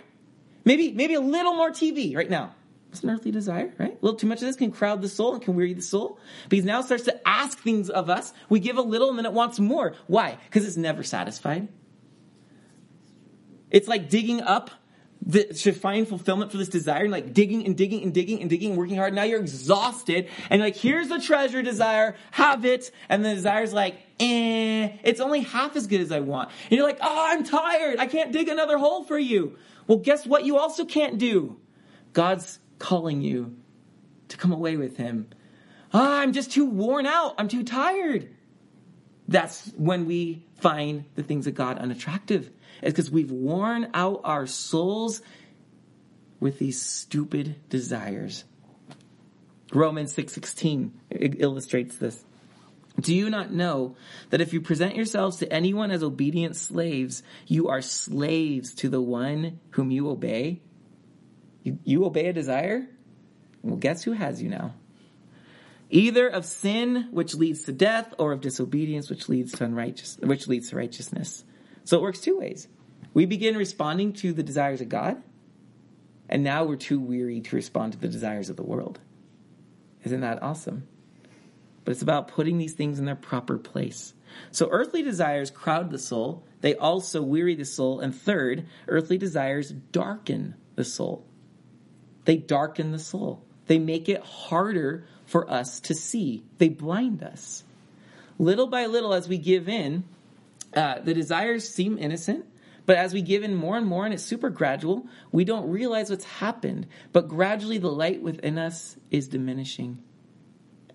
[0.65, 2.55] Maybe, maybe a little more TV right now.
[2.91, 3.93] It's an earthly desire, right?
[3.93, 6.19] A little too much of this can crowd the soul and can weary the soul.
[6.51, 8.35] Because now it starts to ask things of us.
[8.51, 9.95] We give a little and then it wants more.
[10.07, 10.37] Why?
[10.45, 11.69] Because it's never satisfied.
[13.71, 14.71] It's like digging up
[15.25, 18.51] the, to find fulfillment for this desire and like digging and digging and digging and
[18.51, 19.15] digging working hard.
[19.15, 22.91] Now you're exhausted and like, here's the treasure desire, have it.
[23.09, 26.51] And the desire's like, eh, it's only half as good as I want.
[26.71, 27.99] And you're like, oh, I'm tired.
[27.99, 29.57] I can't dig another hole for you.
[29.87, 30.45] Well, guess what?
[30.45, 31.59] You also can't do.
[32.13, 33.57] God's calling you
[34.29, 35.29] to come away with him.
[35.95, 37.35] Ah, I'm just too worn out.
[37.39, 38.35] I'm too tired.
[39.29, 42.51] That's when we find the things of God unattractive.
[42.83, 45.23] It's because we've worn out our souls
[46.41, 48.45] with these stupid desires.
[49.73, 50.93] Romans 6:16
[51.39, 52.25] illustrates this.
[53.01, 53.97] Do you not know
[54.31, 59.01] that if you present yourselves to anyone as obedient slaves, you are slaves to the
[59.01, 60.61] one whom you obey?
[61.63, 62.87] You, you obey a desire?
[63.63, 64.75] Well, guess who has you now?
[65.89, 70.49] Either of sin, which leads to death, or of disobedience, which leads to unrighteous, which
[70.49, 71.45] leads to righteousness.
[71.85, 72.69] So it works two ways.
[73.15, 75.23] We begin responding to the desires of God,
[76.29, 79.01] and now we're too weary to respond to the desires of the world.
[80.05, 80.87] Isn't that awesome?
[81.85, 84.15] But it's about putting these things in their proper place.
[84.51, 86.45] So earthly desires crowd the soul.
[86.61, 88.01] They also weary the soul.
[88.01, 91.27] And third, earthly desires darken the soul.
[92.25, 93.45] They darken the soul.
[93.67, 96.45] They make it harder for us to see.
[96.59, 97.65] They blind us.
[98.39, 100.05] Little by little, as we give in,
[100.75, 102.47] uh, the desires seem innocent,
[102.87, 106.11] but as we give in more and more, and it's super gradual, we don't realize
[106.11, 106.87] what's happened.
[107.13, 110.03] But gradually, the light within us is diminishing.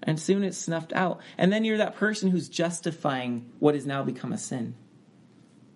[0.04, 1.22] And soon it's snuffed out.
[1.38, 4.76] And then you're that person who's justifying what has now become a sin.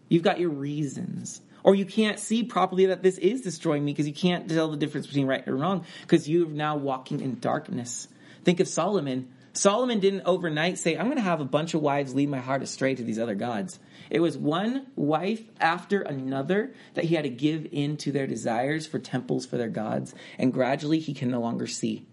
[0.10, 4.08] You've got your reasons or you can't see properly that this is destroying me because
[4.08, 8.08] you can't tell the difference between right and wrong because you're now walking in darkness.
[8.44, 9.32] Think of Solomon.
[9.54, 12.64] Solomon didn't overnight say, I'm going to have a bunch of wives lead my heart
[12.64, 13.80] astray to these other gods.
[14.10, 18.88] It was one wife after another that he had to give in to their desires
[18.88, 22.06] for temples for their gods, and gradually he can no longer see.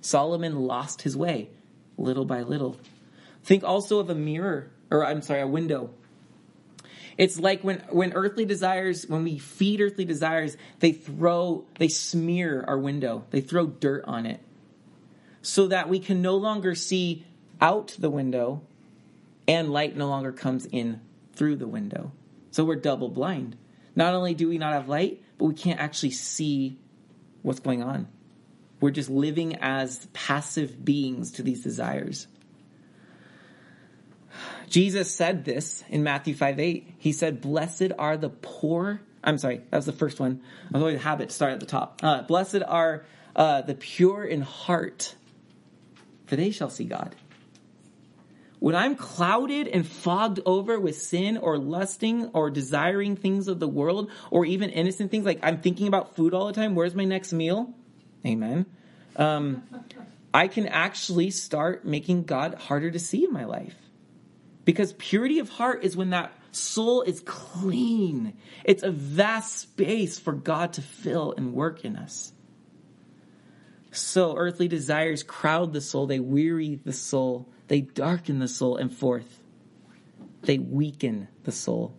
[0.00, 1.50] Solomon lost his way
[1.96, 2.76] little by little.
[3.42, 5.90] Think also of a mirror, or I'm sorry, a window.
[7.16, 12.64] It's like when, when earthly desires, when we feed earthly desires, they throw, they smear
[12.66, 13.24] our window.
[13.30, 14.40] They throw dirt on it
[15.44, 17.24] so that we can no longer see
[17.60, 18.62] out the window
[19.46, 21.00] and light no longer comes in
[21.34, 22.12] through the window.
[22.50, 23.56] So we're double blind.
[23.94, 26.78] Not only do we not have light, but we can't actually see
[27.42, 28.08] what's going on.
[28.80, 32.26] We're just living as passive beings to these desires.
[34.68, 36.94] Jesus said this in Matthew 5 8.
[36.98, 39.00] He said, Blessed are the poor.
[39.22, 40.42] I'm sorry, that was the first one.
[40.68, 42.00] I was always a habit to start at the top.
[42.02, 43.04] Uh, Blessed are
[43.36, 45.14] uh, the pure in heart,
[46.26, 47.14] for they shall see God.
[48.58, 53.68] When I'm clouded and fogged over with sin or lusting or desiring things of the
[53.68, 57.04] world or even innocent things, like I'm thinking about food all the time, where's my
[57.04, 57.74] next meal?
[58.24, 58.64] Amen.
[59.16, 59.62] Um,
[60.32, 63.76] I can actually start making God harder to see in my life.
[64.64, 68.36] Because purity of heart is when that soul is clean.
[68.64, 72.32] It's a vast space for God to fill and work in us.
[73.94, 78.92] So earthly desires crowd the soul, they weary the soul, they darken the soul, and
[78.92, 79.40] fourth,
[80.42, 81.94] they weaken the soul.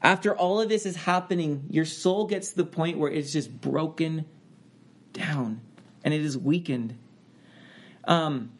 [0.00, 3.60] After all of this is happening, your soul gets to the point where it's just
[3.60, 4.24] broken
[5.12, 5.60] down
[6.04, 6.96] and it is weakened.
[8.04, 8.52] Um,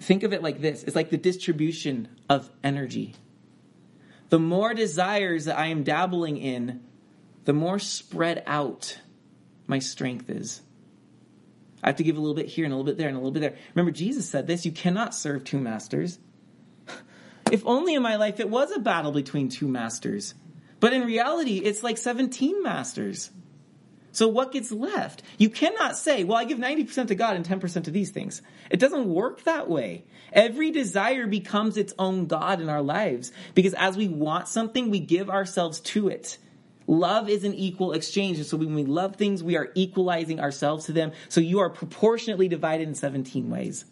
[0.00, 3.14] think of it like this it's like the distribution of energy.
[4.30, 6.82] The more desires that I am dabbling in,
[7.44, 8.98] the more spread out
[9.66, 10.60] my strength is.
[11.82, 13.20] I have to give a little bit here and a little bit there and a
[13.20, 13.56] little bit there.
[13.74, 16.18] Remember, Jesus said this you cannot serve two masters.
[17.50, 20.32] If only in my life it was a battle between two masters.
[20.80, 23.30] But in reality, it's like 17 masters.
[24.12, 25.22] So what gets left?
[25.38, 28.42] You cannot say, well, I give 90% to God and 10% to these things.
[28.70, 30.04] It doesn't work that way.
[30.32, 35.00] Every desire becomes its own God in our lives because as we want something, we
[35.00, 36.38] give ourselves to it.
[36.86, 38.38] Love is an equal exchange.
[38.38, 41.12] And so when we love things, we are equalizing ourselves to them.
[41.28, 43.84] So you are proportionately divided in 17 ways.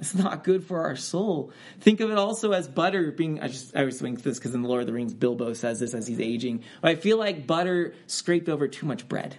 [0.00, 1.52] It's not good for our soul.
[1.80, 3.40] Think of it also as butter being.
[3.40, 5.78] I just I was thinking this because in the Lord of the Rings, Bilbo says
[5.78, 6.64] this as he's aging.
[6.80, 9.36] But I feel like butter scraped over too much bread.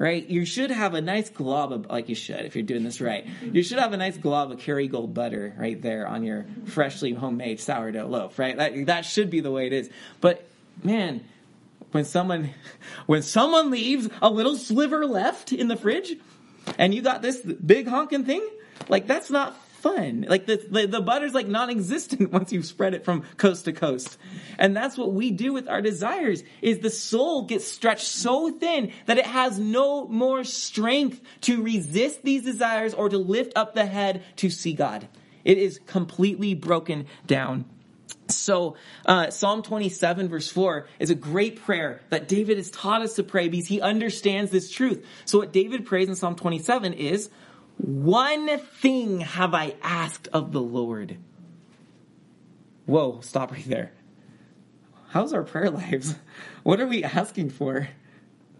[0.00, 0.26] Right?
[0.26, 3.26] You should have a nice glob of, like you should if you're doing this right.
[3.42, 7.60] You should have a nice glob of Kerrygold butter right there on your freshly homemade
[7.60, 8.56] sourdough loaf, right?
[8.56, 9.90] That, that should be the way it is.
[10.22, 10.48] But
[10.82, 11.22] man,
[11.90, 12.50] when someone
[13.06, 16.16] when someone leaves a little sliver left in the fridge
[16.78, 18.48] and you got this big honking thing,
[18.88, 20.26] like that's not fun.
[20.28, 24.18] Like the, the, the butter's like non-existent once you spread it from coast to coast.
[24.58, 28.92] And that's what we do with our desires is the soul gets stretched so thin
[29.06, 33.86] that it has no more strength to resist these desires or to lift up the
[33.86, 35.08] head to see God.
[35.44, 37.64] It is completely broken down.
[38.28, 43.14] So, uh, Psalm 27 verse 4 is a great prayer that David has taught us
[43.14, 45.04] to pray because he understands this truth.
[45.24, 47.30] So what David prays in Psalm 27 is,
[47.82, 51.16] one thing have I asked of the Lord.
[52.86, 53.92] Whoa, stop right there.
[55.08, 56.14] How's our prayer lives?
[56.62, 57.88] What are we asking for?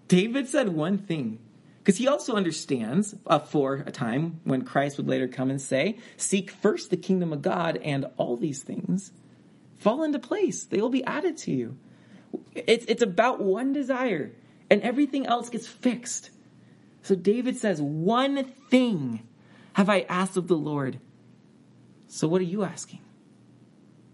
[0.09, 1.39] David said one thing.
[1.79, 5.99] Because he also understands uh, for a time when Christ would later come and say,
[6.17, 9.13] Seek first the kingdom of God, and all these things
[9.79, 10.65] fall into place.
[10.65, 11.79] They will be added to you.
[12.55, 14.33] It's, it's about one desire,
[14.69, 16.31] and everything else gets fixed.
[17.03, 19.27] So David says, One thing
[19.75, 21.01] have I asked of the Lord.
[22.09, 23.01] So what are you asking?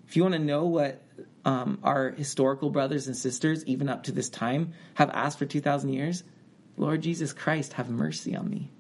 [0.07, 1.03] If you want to know what
[1.45, 5.93] um, our historical brothers and sisters, even up to this time, have asked for 2,000
[5.93, 6.23] years,
[6.77, 8.71] Lord Jesus Christ, have mercy on me.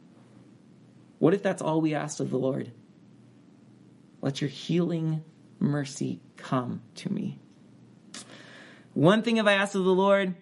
[1.19, 2.71] What if that's all we asked of the Lord?
[4.21, 5.25] Let your healing
[5.59, 7.38] mercy come to me.
[8.92, 10.35] One thing have I asked of the Lord,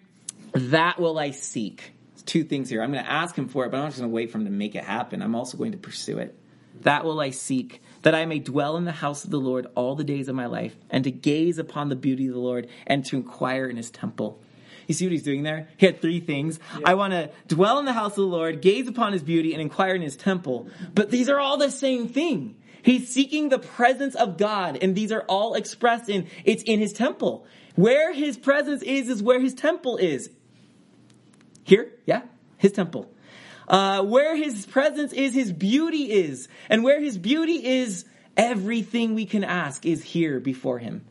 [0.53, 1.94] that will I seek
[2.25, 2.81] two things here.
[2.81, 4.37] I'm going to ask him for it, but I'm not just going to wait for
[4.37, 5.21] him to make it happen.
[5.21, 6.37] I'm also going to pursue it.
[6.81, 9.95] That will I seek, that I may dwell in the house of the Lord all
[9.95, 13.05] the days of my life, and to gaze upon the beauty of the Lord, and
[13.05, 14.41] to inquire in his temple.
[14.87, 15.69] You see what he's doing there?
[15.77, 16.59] He had three things.
[16.73, 16.89] Yeah.
[16.89, 19.61] I want to dwell in the house of the Lord, gaze upon his beauty, and
[19.61, 20.69] inquire in his temple.
[20.93, 22.55] But these are all the same thing.
[22.83, 26.93] He's seeking the presence of God, and these are all expressed in it's in his
[26.93, 27.47] temple.
[27.75, 30.29] Where his presence is, is where his temple is.
[31.65, 32.21] Here, yeah,
[32.57, 33.11] his temple.
[33.67, 36.47] Uh, where his presence is, his beauty is.
[36.69, 38.05] And where his beauty is,
[38.37, 41.03] everything we can ask is here before him.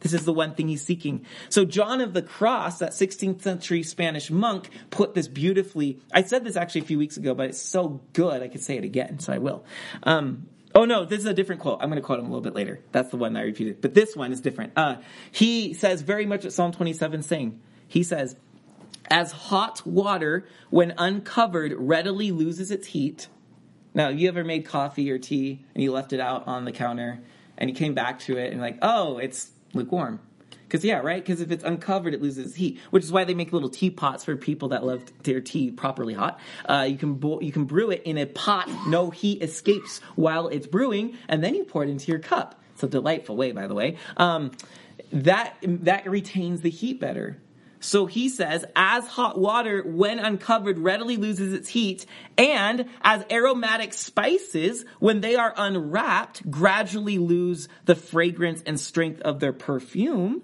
[0.00, 1.26] This is the one thing he's seeking.
[1.50, 6.00] So John of the Cross, that 16th century Spanish monk, put this beautifully.
[6.12, 8.78] I said this actually a few weeks ago, but it's so good I could say
[8.78, 9.64] it again, so I will.
[10.02, 11.78] Um, oh no, this is a different quote.
[11.82, 12.80] I'm going to quote him a little bit later.
[12.90, 13.82] That's the one I repeated.
[13.82, 14.72] But this one is different.
[14.76, 14.96] Uh,
[15.30, 17.60] he says very much what Psalm 27 saying.
[17.86, 18.34] He says,
[19.12, 23.28] as hot water, when uncovered, readily loses its heat.
[23.92, 27.20] Now, you ever made coffee or tea and you left it out on the counter
[27.58, 30.18] and you came back to it and like, oh, it's lukewarm.
[30.64, 31.22] Because yeah, right.
[31.22, 34.34] Because if it's uncovered, it loses heat, which is why they make little teapots for
[34.34, 36.40] people that love their tea properly hot.
[36.64, 40.48] Uh, you can bo- you can brew it in a pot, no heat escapes while
[40.48, 42.58] it's brewing, and then you pour it into your cup.
[42.72, 43.98] It's a delightful way, by the way.
[44.16, 44.52] Um,
[45.12, 47.36] that that retains the heat better.
[47.82, 52.06] So he says, as hot water, when uncovered, readily loses its heat,
[52.38, 59.40] and as aromatic spices, when they are unwrapped, gradually lose the fragrance and strength of
[59.40, 60.42] their perfume,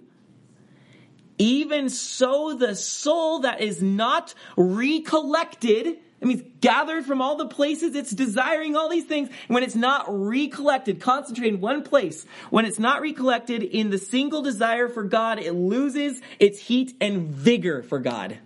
[1.39, 7.95] even so the soul that is not recollected it means gathered from all the places
[7.95, 9.29] it's desiring all these things.
[9.47, 14.43] When it's not recollected, concentrated in one place, when it's not recollected in the single
[14.43, 18.39] desire for God, it loses its heat and vigor for God.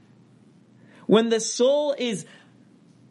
[1.07, 2.27] When the soul is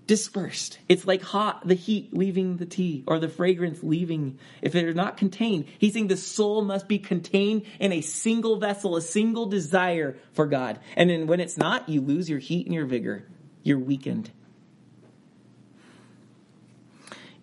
[0.06, 4.38] dispersed, it's like hot, the heat leaving the tea or the fragrance leaving.
[4.62, 8.96] If they're not contained, he's saying the soul must be contained in a single vessel,
[8.96, 10.80] a single desire for God.
[10.96, 13.28] And then when it's not, you lose your heat and your vigor.
[13.64, 14.32] You're weakened.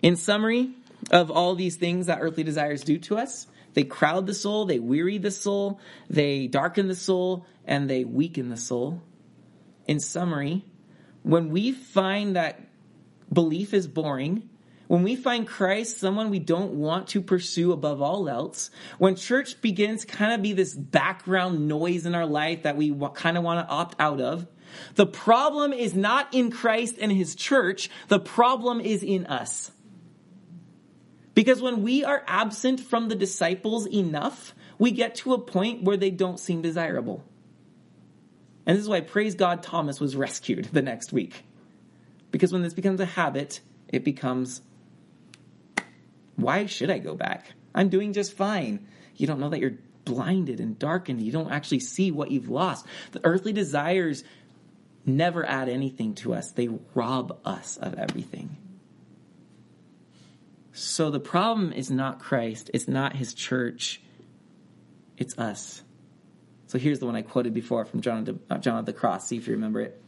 [0.02, 0.70] In summary
[1.10, 4.78] of all these things that earthly desires do to us, they crowd the soul, they
[4.78, 9.02] weary the soul, they darken the soul, and they weaken the soul.
[9.86, 10.64] In summary,
[11.22, 12.60] when we find that
[13.32, 14.48] belief is boring,
[14.86, 19.60] when we find Christ someone we don't want to pursue above all else, when church
[19.60, 23.66] begins kind of be this background noise in our life that we kind of want
[23.66, 24.46] to opt out of,
[24.94, 29.70] the problem is not in Christ and his church, the problem is in us.
[31.38, 35.96] Because when we are absent from the disciples enough, we get to a point where
[35.96, 37.24] they don't seem desirable.
[38.66, 41.44] And this is why, praise God, Thomas was rescued the next week.
[42.32, 44.62] Because when this becomes a habit, it becomes,
[46.34, 47.52] why should I go back?
[47.72, 48.88] I'm doing just fine.
[49.14, 51.22] You don't know that you're blinded and darkened.
[51.22, 52.84] You don't actually see what you've lost.
[53.12, 54.24] The earthly desires
[55.06, 58.56] never add anything to us, they rob us of everything.
[60.78, 64.00] So the problem is not Christ, it's not his church,
[65.16, 65.82] it's us.
[66.68, 69.28] So here's the one I quoted before from John, uh, John of the Cross.
[69.28, 70.00] See if you remember it.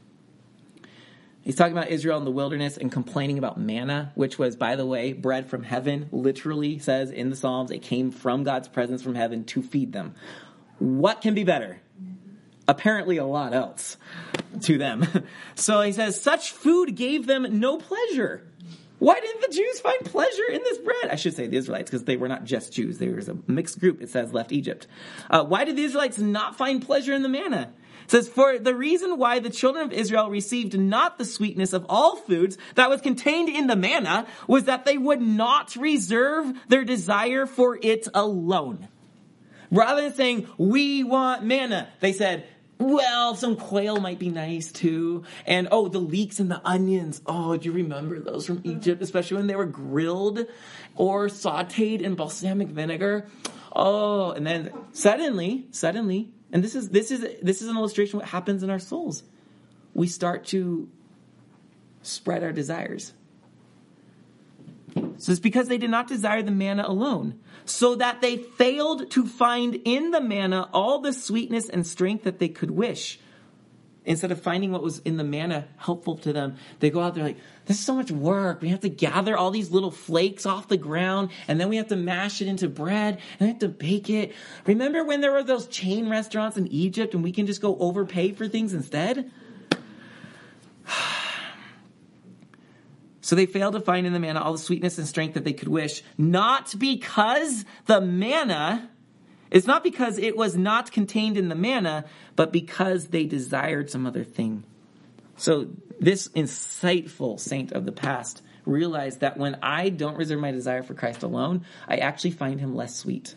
[1.42, 4.86] He's talking about Israel in the wilderness and complaining about manna, which was, by the
[4.86, 6.08] way, bread from heaven.
[6.12, 10.14] Literally says in the Psalms, it came from God's presence from heaven to feed them.
[10.78, 11.80] What can be better?
[12.68, 13.96] Apparently, a lot else
[14.62, 15.06] to them.
[15.56, 18.46] So he says, such food gave them no pleasure.
[19.00, 21.10] Why didn't the Jews find pleasure in this bread?
[21.10, 22.98] I should say the Israelites, because they were not just Jews.
[22.98, 24.86] There was a mixed group, it says, left Egypt.
[25.30, 27.72] Uh, why did the Israelites not find pleasure in the manna?
[28.04, 31.86] It says, For the reason why the children of Israel received not the sweetness of
[31.88, 36.84] all foods that was contained in the manna was that they would not reserve their
[36.84, 38.86] desire for it alone.
[39.70, 42.46] Rather than saying, we want manna, they said,
[42.80, 45.24] well, some quail might be nice too.
[45.46, 47.20] And oh, the leeks and the onions.
[47.26, 48.78] Oh, do you remember those from mm-hmm.
[48.78, 50.46] Egypt, especially when they were grilled
[50.96, 53.28] or sauteed in balsamic vinegar?
[53.70, 58.22] Oh, and then suddenly, suddenly, and this is this is this is an illustration of
[58.22, 59.22] what happens in our souls.
[59.92, 60.88] We start to
[62.02, 63.12] spread our desires.
[65.20, 69.26] So it's because they did not desire the manna alone, so that they failed to
[69.26, 73.20] find in the manna all the sweetness and strength that they could wish.
[74.06, 77.22] Instead of finding what was in the manna helpful to them, they go out there
[77.22, 78.62] like, this is so much work.
[78.62, 81.88] We have to gather all these little flakes off the ground, and then we have
[81.88, 84.32] to mash it into bread, and we have to bake it.
[84.64, 88.32] Remember when there were those chain restaurants in Egypt and we can just go overpay
[88.32, 89.30] for things instead?
[93.30, 95.52] So they failed to find in the manna all the sweetness and strength that they
[95.52, 98.90] could wish, not because the manna,
[99.52, 104.04] it's not because it was not contained in the manna, but because they desired some
[104.04, 104.64] other thing.
[105.36, 105.68] So
[106.00, 110.94] this insightful saint of the past realized that when I don't reserve my desire for
[110.94, 113.36] Christ alone, I actually find him less sweet.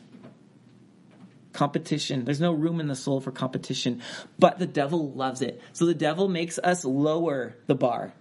[1.51, 2.25] Competition.
[2.25, 4.01] There's no room in the soul for competition,
[4.39, 5.61] but the devil loves it.
[5.71, 8.11] So the devil makes us lower the bar.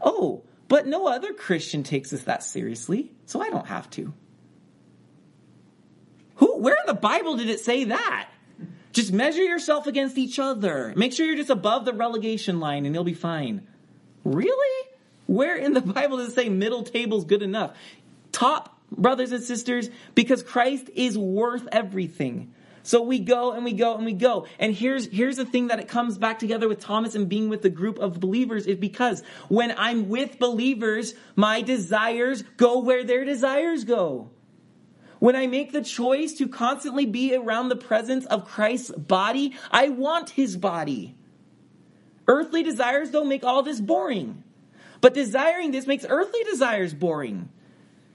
[0.00, 4.12] Oh, but no other Christian takes us that seriously, so I don't have to.
[6.36, 8.28] Who, where in the Bible did it say that?
[8.92, 10.92] Just measure yourself against each other.
[10.96, 13.66] Make sure you're just above the relegation line and you'll be fine.
[14.24, 14.88] Really?
[15.26, 17.76] Where in the Bible does it say middle table's good enough?
[18.32, 22.54] Top, brothers and sisters, because Christ is worth everything.
[22.88, 24.46] So we go and we go and we go.
[24.58, 27.60] And here's, here's the thing that it comes back together with Thomas and being with
[27.60, 33.26] the group of believers is because when I'm with believers, my desires go where their
[33.26, 34.30] desires go.
[35.18, 39.90] When I make the choice to constantly be around the presence of Christ's body, I
[39.90, 41.14] want his body.
[42.26, 44.44] Earthly desires don't make all this boring.
[45.02, 47.50] But desiring this makes earthly desires boring.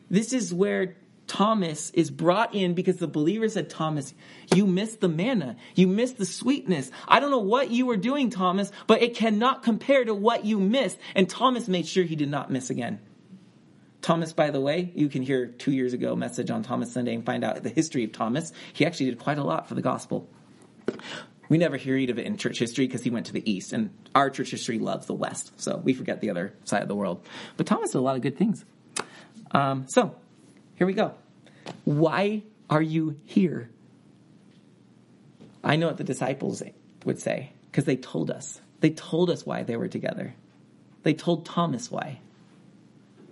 [0.10, 0.96] This is where
[1.28, 4.14] Thomas is brought in because the believer said, Thomas,
[4.54, 5.56] you missed the manna.
[5.74, 6.92] You missed the sweetness.
[7.08, 10.60] I don't know what you were doing, Thomas, but it cannot compare to what you
[10.60, 10.98] missed.
[11.16, 13.00] And Thomas made sure he did not miss again.
[14.02, 17.26] Thomas, by the way, you can hear two years ago message on Thomas Sunday and
[17.26, 18.52] find out the history of Thomas.
[18.74, 20.30] He actually did quite a lot for the gospel.
[21.48, 23.92] We never hear of it in church history because he went to the east, and
[24.14, 27.26] our church history loves the west, so we forget the other side of the world.
[27.56, 28.66] But Thomas did a lot of good things.
[29.52, 30.16] Um, so
[30.76, 31.14] here we go.
[31.86, 33.70] Why are you here?
[35.64, 36.62] I know what the disciples
[37.06, 38.60] would say because they told us.
[38.82, 40.36] They told us why they were together.
[41.04, 42.20] They told Thomas why.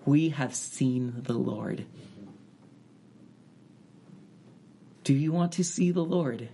[0.06, 1.86] We have seen the Lord.
[5.04, 6.48] Do you want to see the Lord?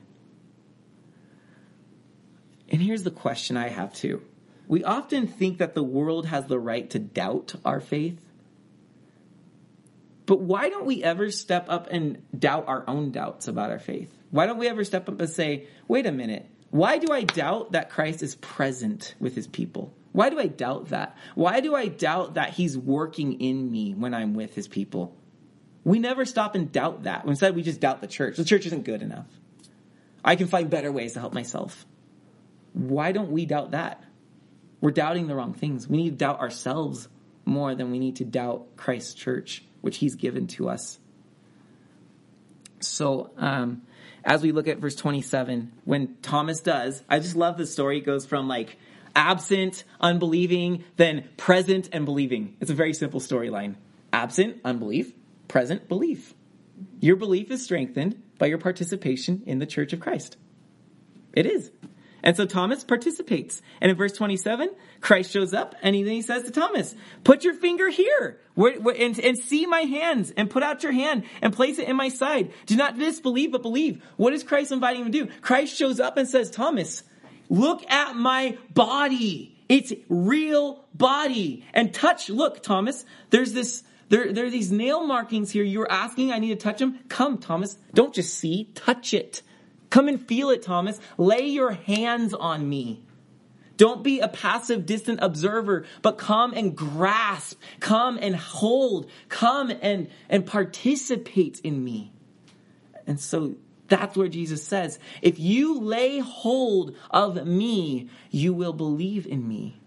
[2.69, 4.21] And here's the question I have too.
[4.67, 8.19] We often think that the world has the right to doubt our faith.
[10.27, 14.13] But why don't we ever step up and doubt our own doubts about our faith?
[14.29, 17.71] Why don't we ever step up and say, wait a minute, why do I doubt
[17.71, 19.93] that Christ is present with his people?
[20.11, 21.15] Why do I doubt that?
[21.33, 25.15] Why do I doubt that he's working in me when I'm with his people?
[25.85, 27.23] We never stop and doubt that.
[27.23, 28.35] Instead, we just doubt the church.
[28.35, 29.27] The church isn't good enough.
[30.25, 31.85] I can find better ways to help myself.
[32.73, 34.03] Why don't we doubt that?
[34.81, 35.87] We're doubting the wrong things.
[35.87, 37.07] We need to doubt ourselves
[37.47, 40.99] more than we need to doubt Christ's church, which he's given to us.
[42.79, 43.83] So, um,
[44.23, 47.99] as we look at verse 27, when Thomas does, I just love the story.
[47.99, 48.77] It goes from like
[49.15, 52.55] absent, unbelieving, then present and believing.
[52.59, 53.75] It's a very simple storyline.
[54.13, 55.13] Absent, unbelief,
[55.47, 56.33] present, belief.
[56.99, 60.37] Your belief is strengthened by your participation in the church of Christ.
[61.33, 61.71] It is.
[62.27, 63.61] And so Thomas participates.
[63.79, 64.69] And in verse 27,
[64.99, 68.77] Christ shows up and he, then he says to Thomas, put your finger here where,
[68.81, 71.95] where, and, and see my hands and put out your hand and place it in
[71.95, 72.51] my side.
[72.65, 74.03] Do not disbelieve, but believe.
[74.17, 75.31] What is Christ inviting him to do?
[75.39, 77.01] Christ shows up and says, Thomas,
[77.47, 79.57] look at my body.
[79.69, 82.29] It's real body and touch.
[82.29, 85.63] Look, Thomas, there's this, there, there are these nail markings here.
[85.63, 86.99] You're asking, I need to touch them.
[87.07, 87.77] Come, Thomas.
[87.93, 89.43] Don't just see, touch it.
[89.89, 90.99] Come and feel it, Thomas.
[91.17, 93.03] Lay your hands on me.
[93.77, 100.09] Don't be a passive, distant observer, but come and grasp, come and hold, come and,
[100.29, 102.11] and participate in me.
[103.05, 103.55] And so
[103.87, 109.79] that's where Jesus says, if you lay hold of me, you will believe in me.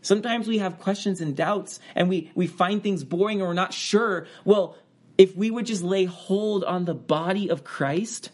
[0.00, 3.74] Sometimes we have questions and doubts and we, we find things boring or we're not
[3.74, 4.26] sure.
[4.44, 4.76] Well,
[5.18, 8.30] if we would just lay hold on the body of Christ,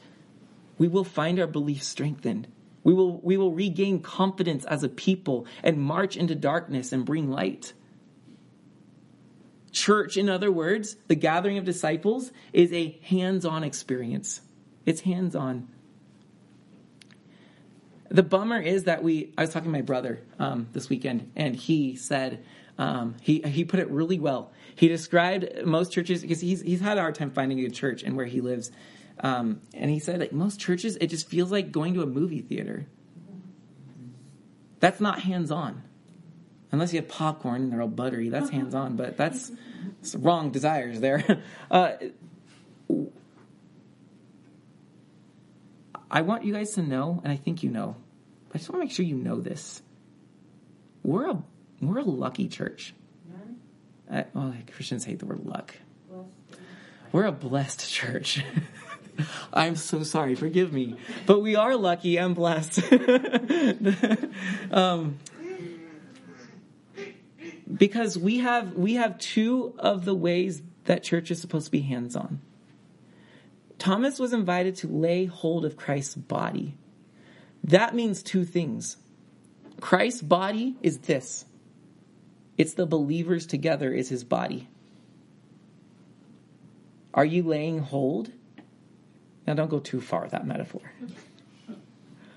[0.78, 2.48] we will find our belief strengthened.
[2.82, 7.30] We will, we will regain confidence as a people and march into darkness and bring
[7.30, 7.72] light.
[9.72, 14.40] Church, in other words, the gathering of disciples is a hands on experience.
[14.84, 15.68] It's hands on.
[18.10, 21.56] The bummer is that we, I was talking to my brother um, this weekend, and
[21.56, 22.44] he said,
[22.78, 24.52] um, he, he put it really well.
[24.76, 28.14] He described most churches, because he's, he's had a hard time finding a church and
[28.16, 28.70] where he lives.
[29.20, 32.40] Um, and he said, like most churches, it just feels like going to a movie
[32.40, 32.86] theater.
[34.80, 35.82] That's not hands on.
[36.72, 39.52] Unless you have popcorn and they're all buttery, that's hands on, but that's,
[40.00, 41.42] that's wrong desires there.
[41.70, 41.92] Uh,
[46.10, 47.96] I want you guys to know, and I think you know,
[48.48, 49.82] but I just want to make sure you know this.
[51.02, 51.42] We're a
[51.80, 52.94] we're a lucky church.
[54.08, 55.74] I, well, Christians hate the word luck.
[57.10, 58.44] We're a blessed church.
[59.52, 60.96] I'm so sorry, forgive me.
[61.26, 62.80] But we are lucky and blessed.
[64.70, 65.18] um,
[67.72, 71.80] because we have we have two of the ways that church is supposed to be
[71.80, 72.40] hands-on.
[73.78, 76.76] Thomas was invited to lay hold of Christ's body.
[77.64, 78.98] That means two things.
[79.80, 81.46] Christ's body is this.
[82.56, 84.68] It's the believers together is his body.
[87.12, 88.30] Are you laying hold
[89.46, 90.80] now, don't go too far with that metaphor.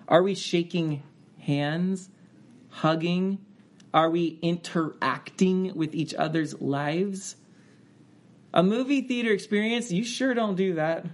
[0.07, 1.03] Are we shaking
[1.39, 2.09] hands,
[2.69, 3.39] hugging?
[3.93, 7.35] Are we interacting with each other's lives?
[8.53, 11.05] A movie theater experience, you sure don't do that.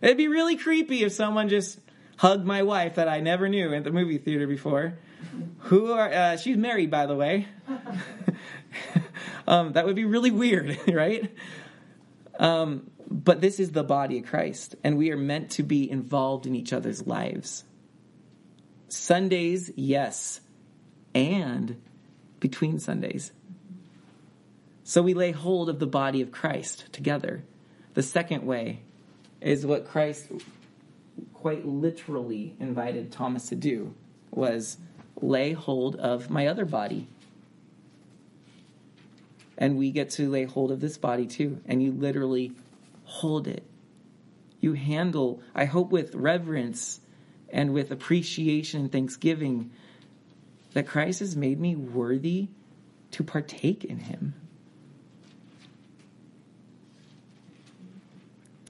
[0.00, 1.78] It'd be really creepy if someone just
[2.16, 4.98] hugged my wife that I never knew at the movie theater before.
[5.60, 7.48] Who are, uh, she's married, by the way.
[9.48, 11.30] um, that would be really weird, right?
[12.38, 16.46] Um, but this is the body of Christ, and we are meant to be involved
[16.46, 17.64] in each other's lives.
[18.88, 20.40] Sundays, yes,
[21.14, 21.80] and
[22.40, 23.32] between Sundays.
[24.84, 27.42] So we lay hold of the body of Christ together.
[27.94, 28.82] The second way
[29.40, 30.30] is what Christ
[31.34, 33.94] quite literally invited Thomas to do
[34.30, 34.76] was
[35.20, 37.08] lay hold of my other body.
[39.58, 41.60] And we get to lay hold of this body too.
[41.66, 42.52] And you literally
[43.06, 43.64] hold it.
[44.60, 47.00] You handle, I hope, with reverence
[47.48, 49.70] and with appreciation and thanksgiving
[50.74, 52.48] that Christ has made me worthy
[53.12, 54.34] to partake in him.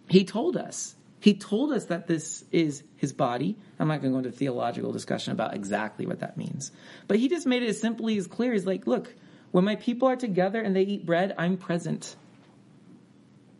[0.08, 0.94] He told us.
[1.18, 3.56] He told us that this is his body.
[3.80, 6.70] I'm not going to go into theological discussion about exactly what that means.
[7.08, 9.12] But he just made it as simply as clear as like, look,
[9.50, 12.14] when my people are together and they eat bread, I'm present.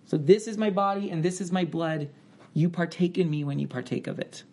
[0.07, 2.09] So this is my body and this is my blood.
[2.55, 4.45] You partake in me when you partake of it.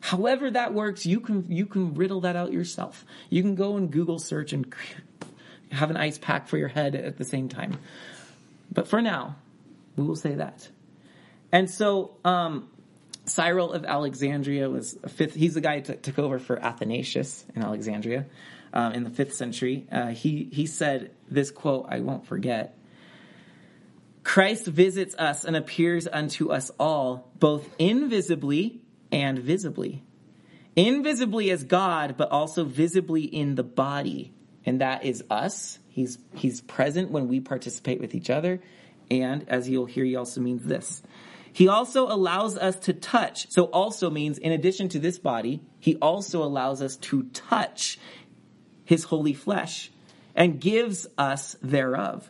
[0.00, 3.04] However that works, you can you can riddle that out yourself.
[3.30, 4.72] You can go and Google search and
[5.72, 7.78] have an ice pack for your head at the same time.
[8.72, 9.36] But for now,
[9.96, 10.68] we will say that.
[11.52, 12.68] And so um,
[13.24, 15.34] Cyril of Alexandria was a fifth.
[15.34, 18.26] He's the guy that took over for Athanasius in Alexandria.
[18.74, 19.86] um, in the fifth century.
[19.90, 22.76] Uh, he he said this quote I won't forget.
[24.24, 28.80] Christ visits us and appears unto us all, both invisibly
[29.12, 30.02] and visibly.
[30.74, 34.34] Invisibly as God, but also visibly in the body,
[34.66, 35.78] and that is us.
[35.88, 38.60] He's he's present when we participate with each other,
[39.08, 41.02] and as you'll hear, he also means this.
[41.52, 43.48] He also allows us to touch.
[43.52, 48.00] So also means in addition to this body, he also allows us to touch
[48.84, 49.92] his holy flesh
[50.34, 52.28] and gives us thereof.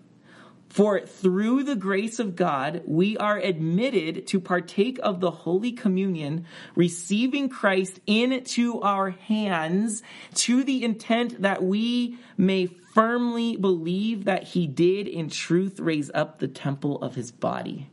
[0.74, 6.46] For through the grace of God, we are admitted to partake of the Holy Communion,
[6.74, 10.02] receiving Christ into our hands
[10.34, 16.40] to the intent that we may firmly believe that he did in truth raise up
[16.40, 17.88] the temple of his body.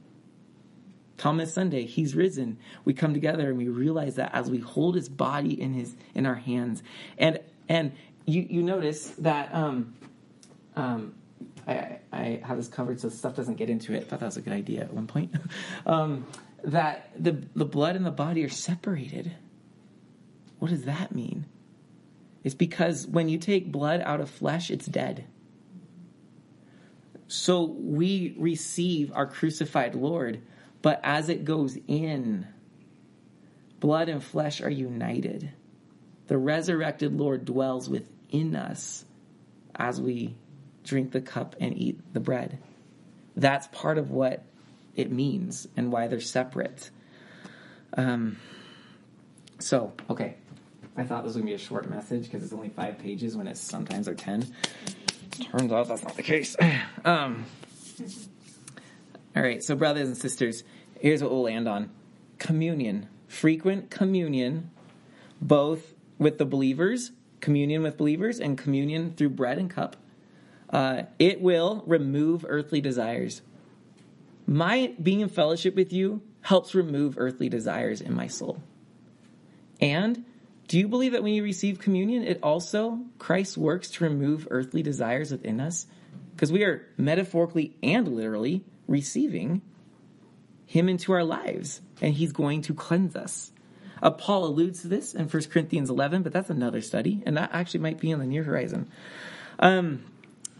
[1.17, 2.57] Thomas Sunday, he's risen.
[2.83, 6.25] We come together and we realize that as we hold his body in his in
[6.25, 6.81] our hands.
[7.19, 7.91] And and
[8.25, 9.93] you, you notice that um,
[10.75, 11.13] um,
[11.67, 14.03] I, I have this covered so stuff doesn't get into it.
[14.03, 15.33] I thought that was a good idea at one point.
[15.85, 16.25] um,
[16.63, 19.31] that the, the blood and the body are separated.
[20.59, 21.45] What does that mean?
[22.43, 25.25] It's because when you take blood out of flesh, it's dead.
[27.27, 30.41] So we receive our crucified Lord,
[30.81, 32.47] but as it goes in,
[33.79, 35.51] blood and flesh are united.
[36.27, 39.05] The resurrected Lord dwells within us
[39.75, 40.35] as we
[40.83, 42.59] drink the cup and eat the bread.
[43.35, 44.43] That's part of what
[44.95, 46.89] it means and why they're separate.
[47.93, 48.37] Um,
[49.59, 50.35] so, okay.
[50.97, 53.37] I thought this was going to be a short message because it's only five pages
[53.37, 54.45] when it's sometimes are ten.
[55.51, 56.55] Turns out that's not the case.
[57.03, 57.45] Um,
[59.35, 60.63] all right, so brothers and sisters,
[60.99, 61.89] here's what we'll land on
[62.37, 63.07] communion.
[63.27, 64.69] Frequent communion,
[65.41, 69.95] both with the believers, communion with believers, and communion through bread and cup
[70.71, 73.41] uh, it will remove earthly desires.
[74.47, 78.61] My being in fellowship with you helps remove earthly desires in my soul.
[79.79, 80.25] And
[80.67, 84.81] do you believe that when you receive communion, it also, Christ works to remove earthly
[84.81, 85.85] desires within us?
[86.33, 89.61] Because we are metaphorically and literally receiving
[90.65, 93.51] Him into our lives, and He's going to cleanse us.
[94.01, 97.51] Uh, Paul alludes to this in 1 Corinthians 11, but that's another study, and that
[97.53, 98.89] actually might be on the near horizon.
[99.59, 100.03] Um,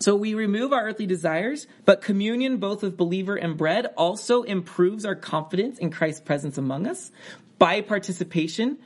[0.02, 5.06] so we remove our earthly desires, but communion, both with believer and bread, also improves
[5.06, 7.12] our confidence in Christ's presence among us.
[7.58, 8.80] By participation,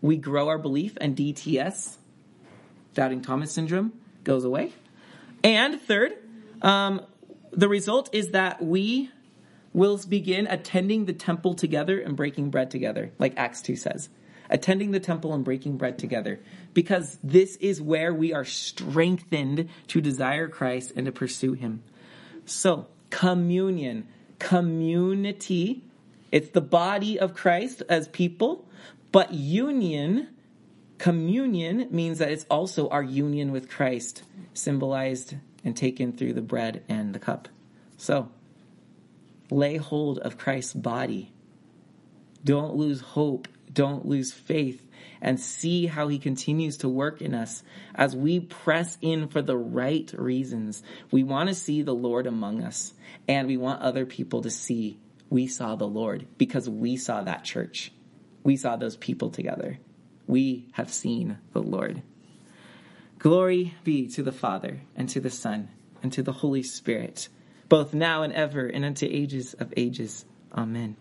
[0.00, 1.96] we grow our belief, and DTS,
[2.94, 3.92] doubting Thomas syndrome,
[4.24, 4.72] goes away.
[5.44, 6.12] And third,
[6.62, 7.02] um,
[7.50, 9.10] the result is that we
[9.72, 14.08] will begin attending the temple together and breaking bread together, like Acts 2 says
[14.52, 16.38] attending the temple and breaking bread together,
[16.74, 21.82] because this is where we are strengthened to desire Christ and to pursue Him.
[22.44, 24.08] So, communion,
[24.38, 25.84] community,
[26.30, 28.66] it's the body of Christ as people,
[29.10, 30.28] but union,
[30.98, 34.22] communion means that it's also our union with Christ,
[34.54, 37.48] symbolized and taken through the bread and the cup.
[37.98, 38.30] So,
[39.50, 41.32] lay hold of Christ's body.
[42.44, 44.86] Don't lose hope don't lose faith
[45.22, 47.62] and see how he continues to work in us
[47.94, 50.82] as we press in for the right reasons.
[51.10, 52.92] We want to see the Lord among us
[53.28, 54.98] and we want other people to see
[55.30, 57.90] we saw the Lord because we saw that church.
[58.42, 59.78] We saw those people together.
[60.26, 62.02] We have seen the Lord.
[63.18, 65.70] Glory be to the Father and to the Son
[66.02, 67.28] and to the Holy Spirit,
[67.68, 70.26] both now and ever and unto ages of ages.
[70.52, 70.96] Amen.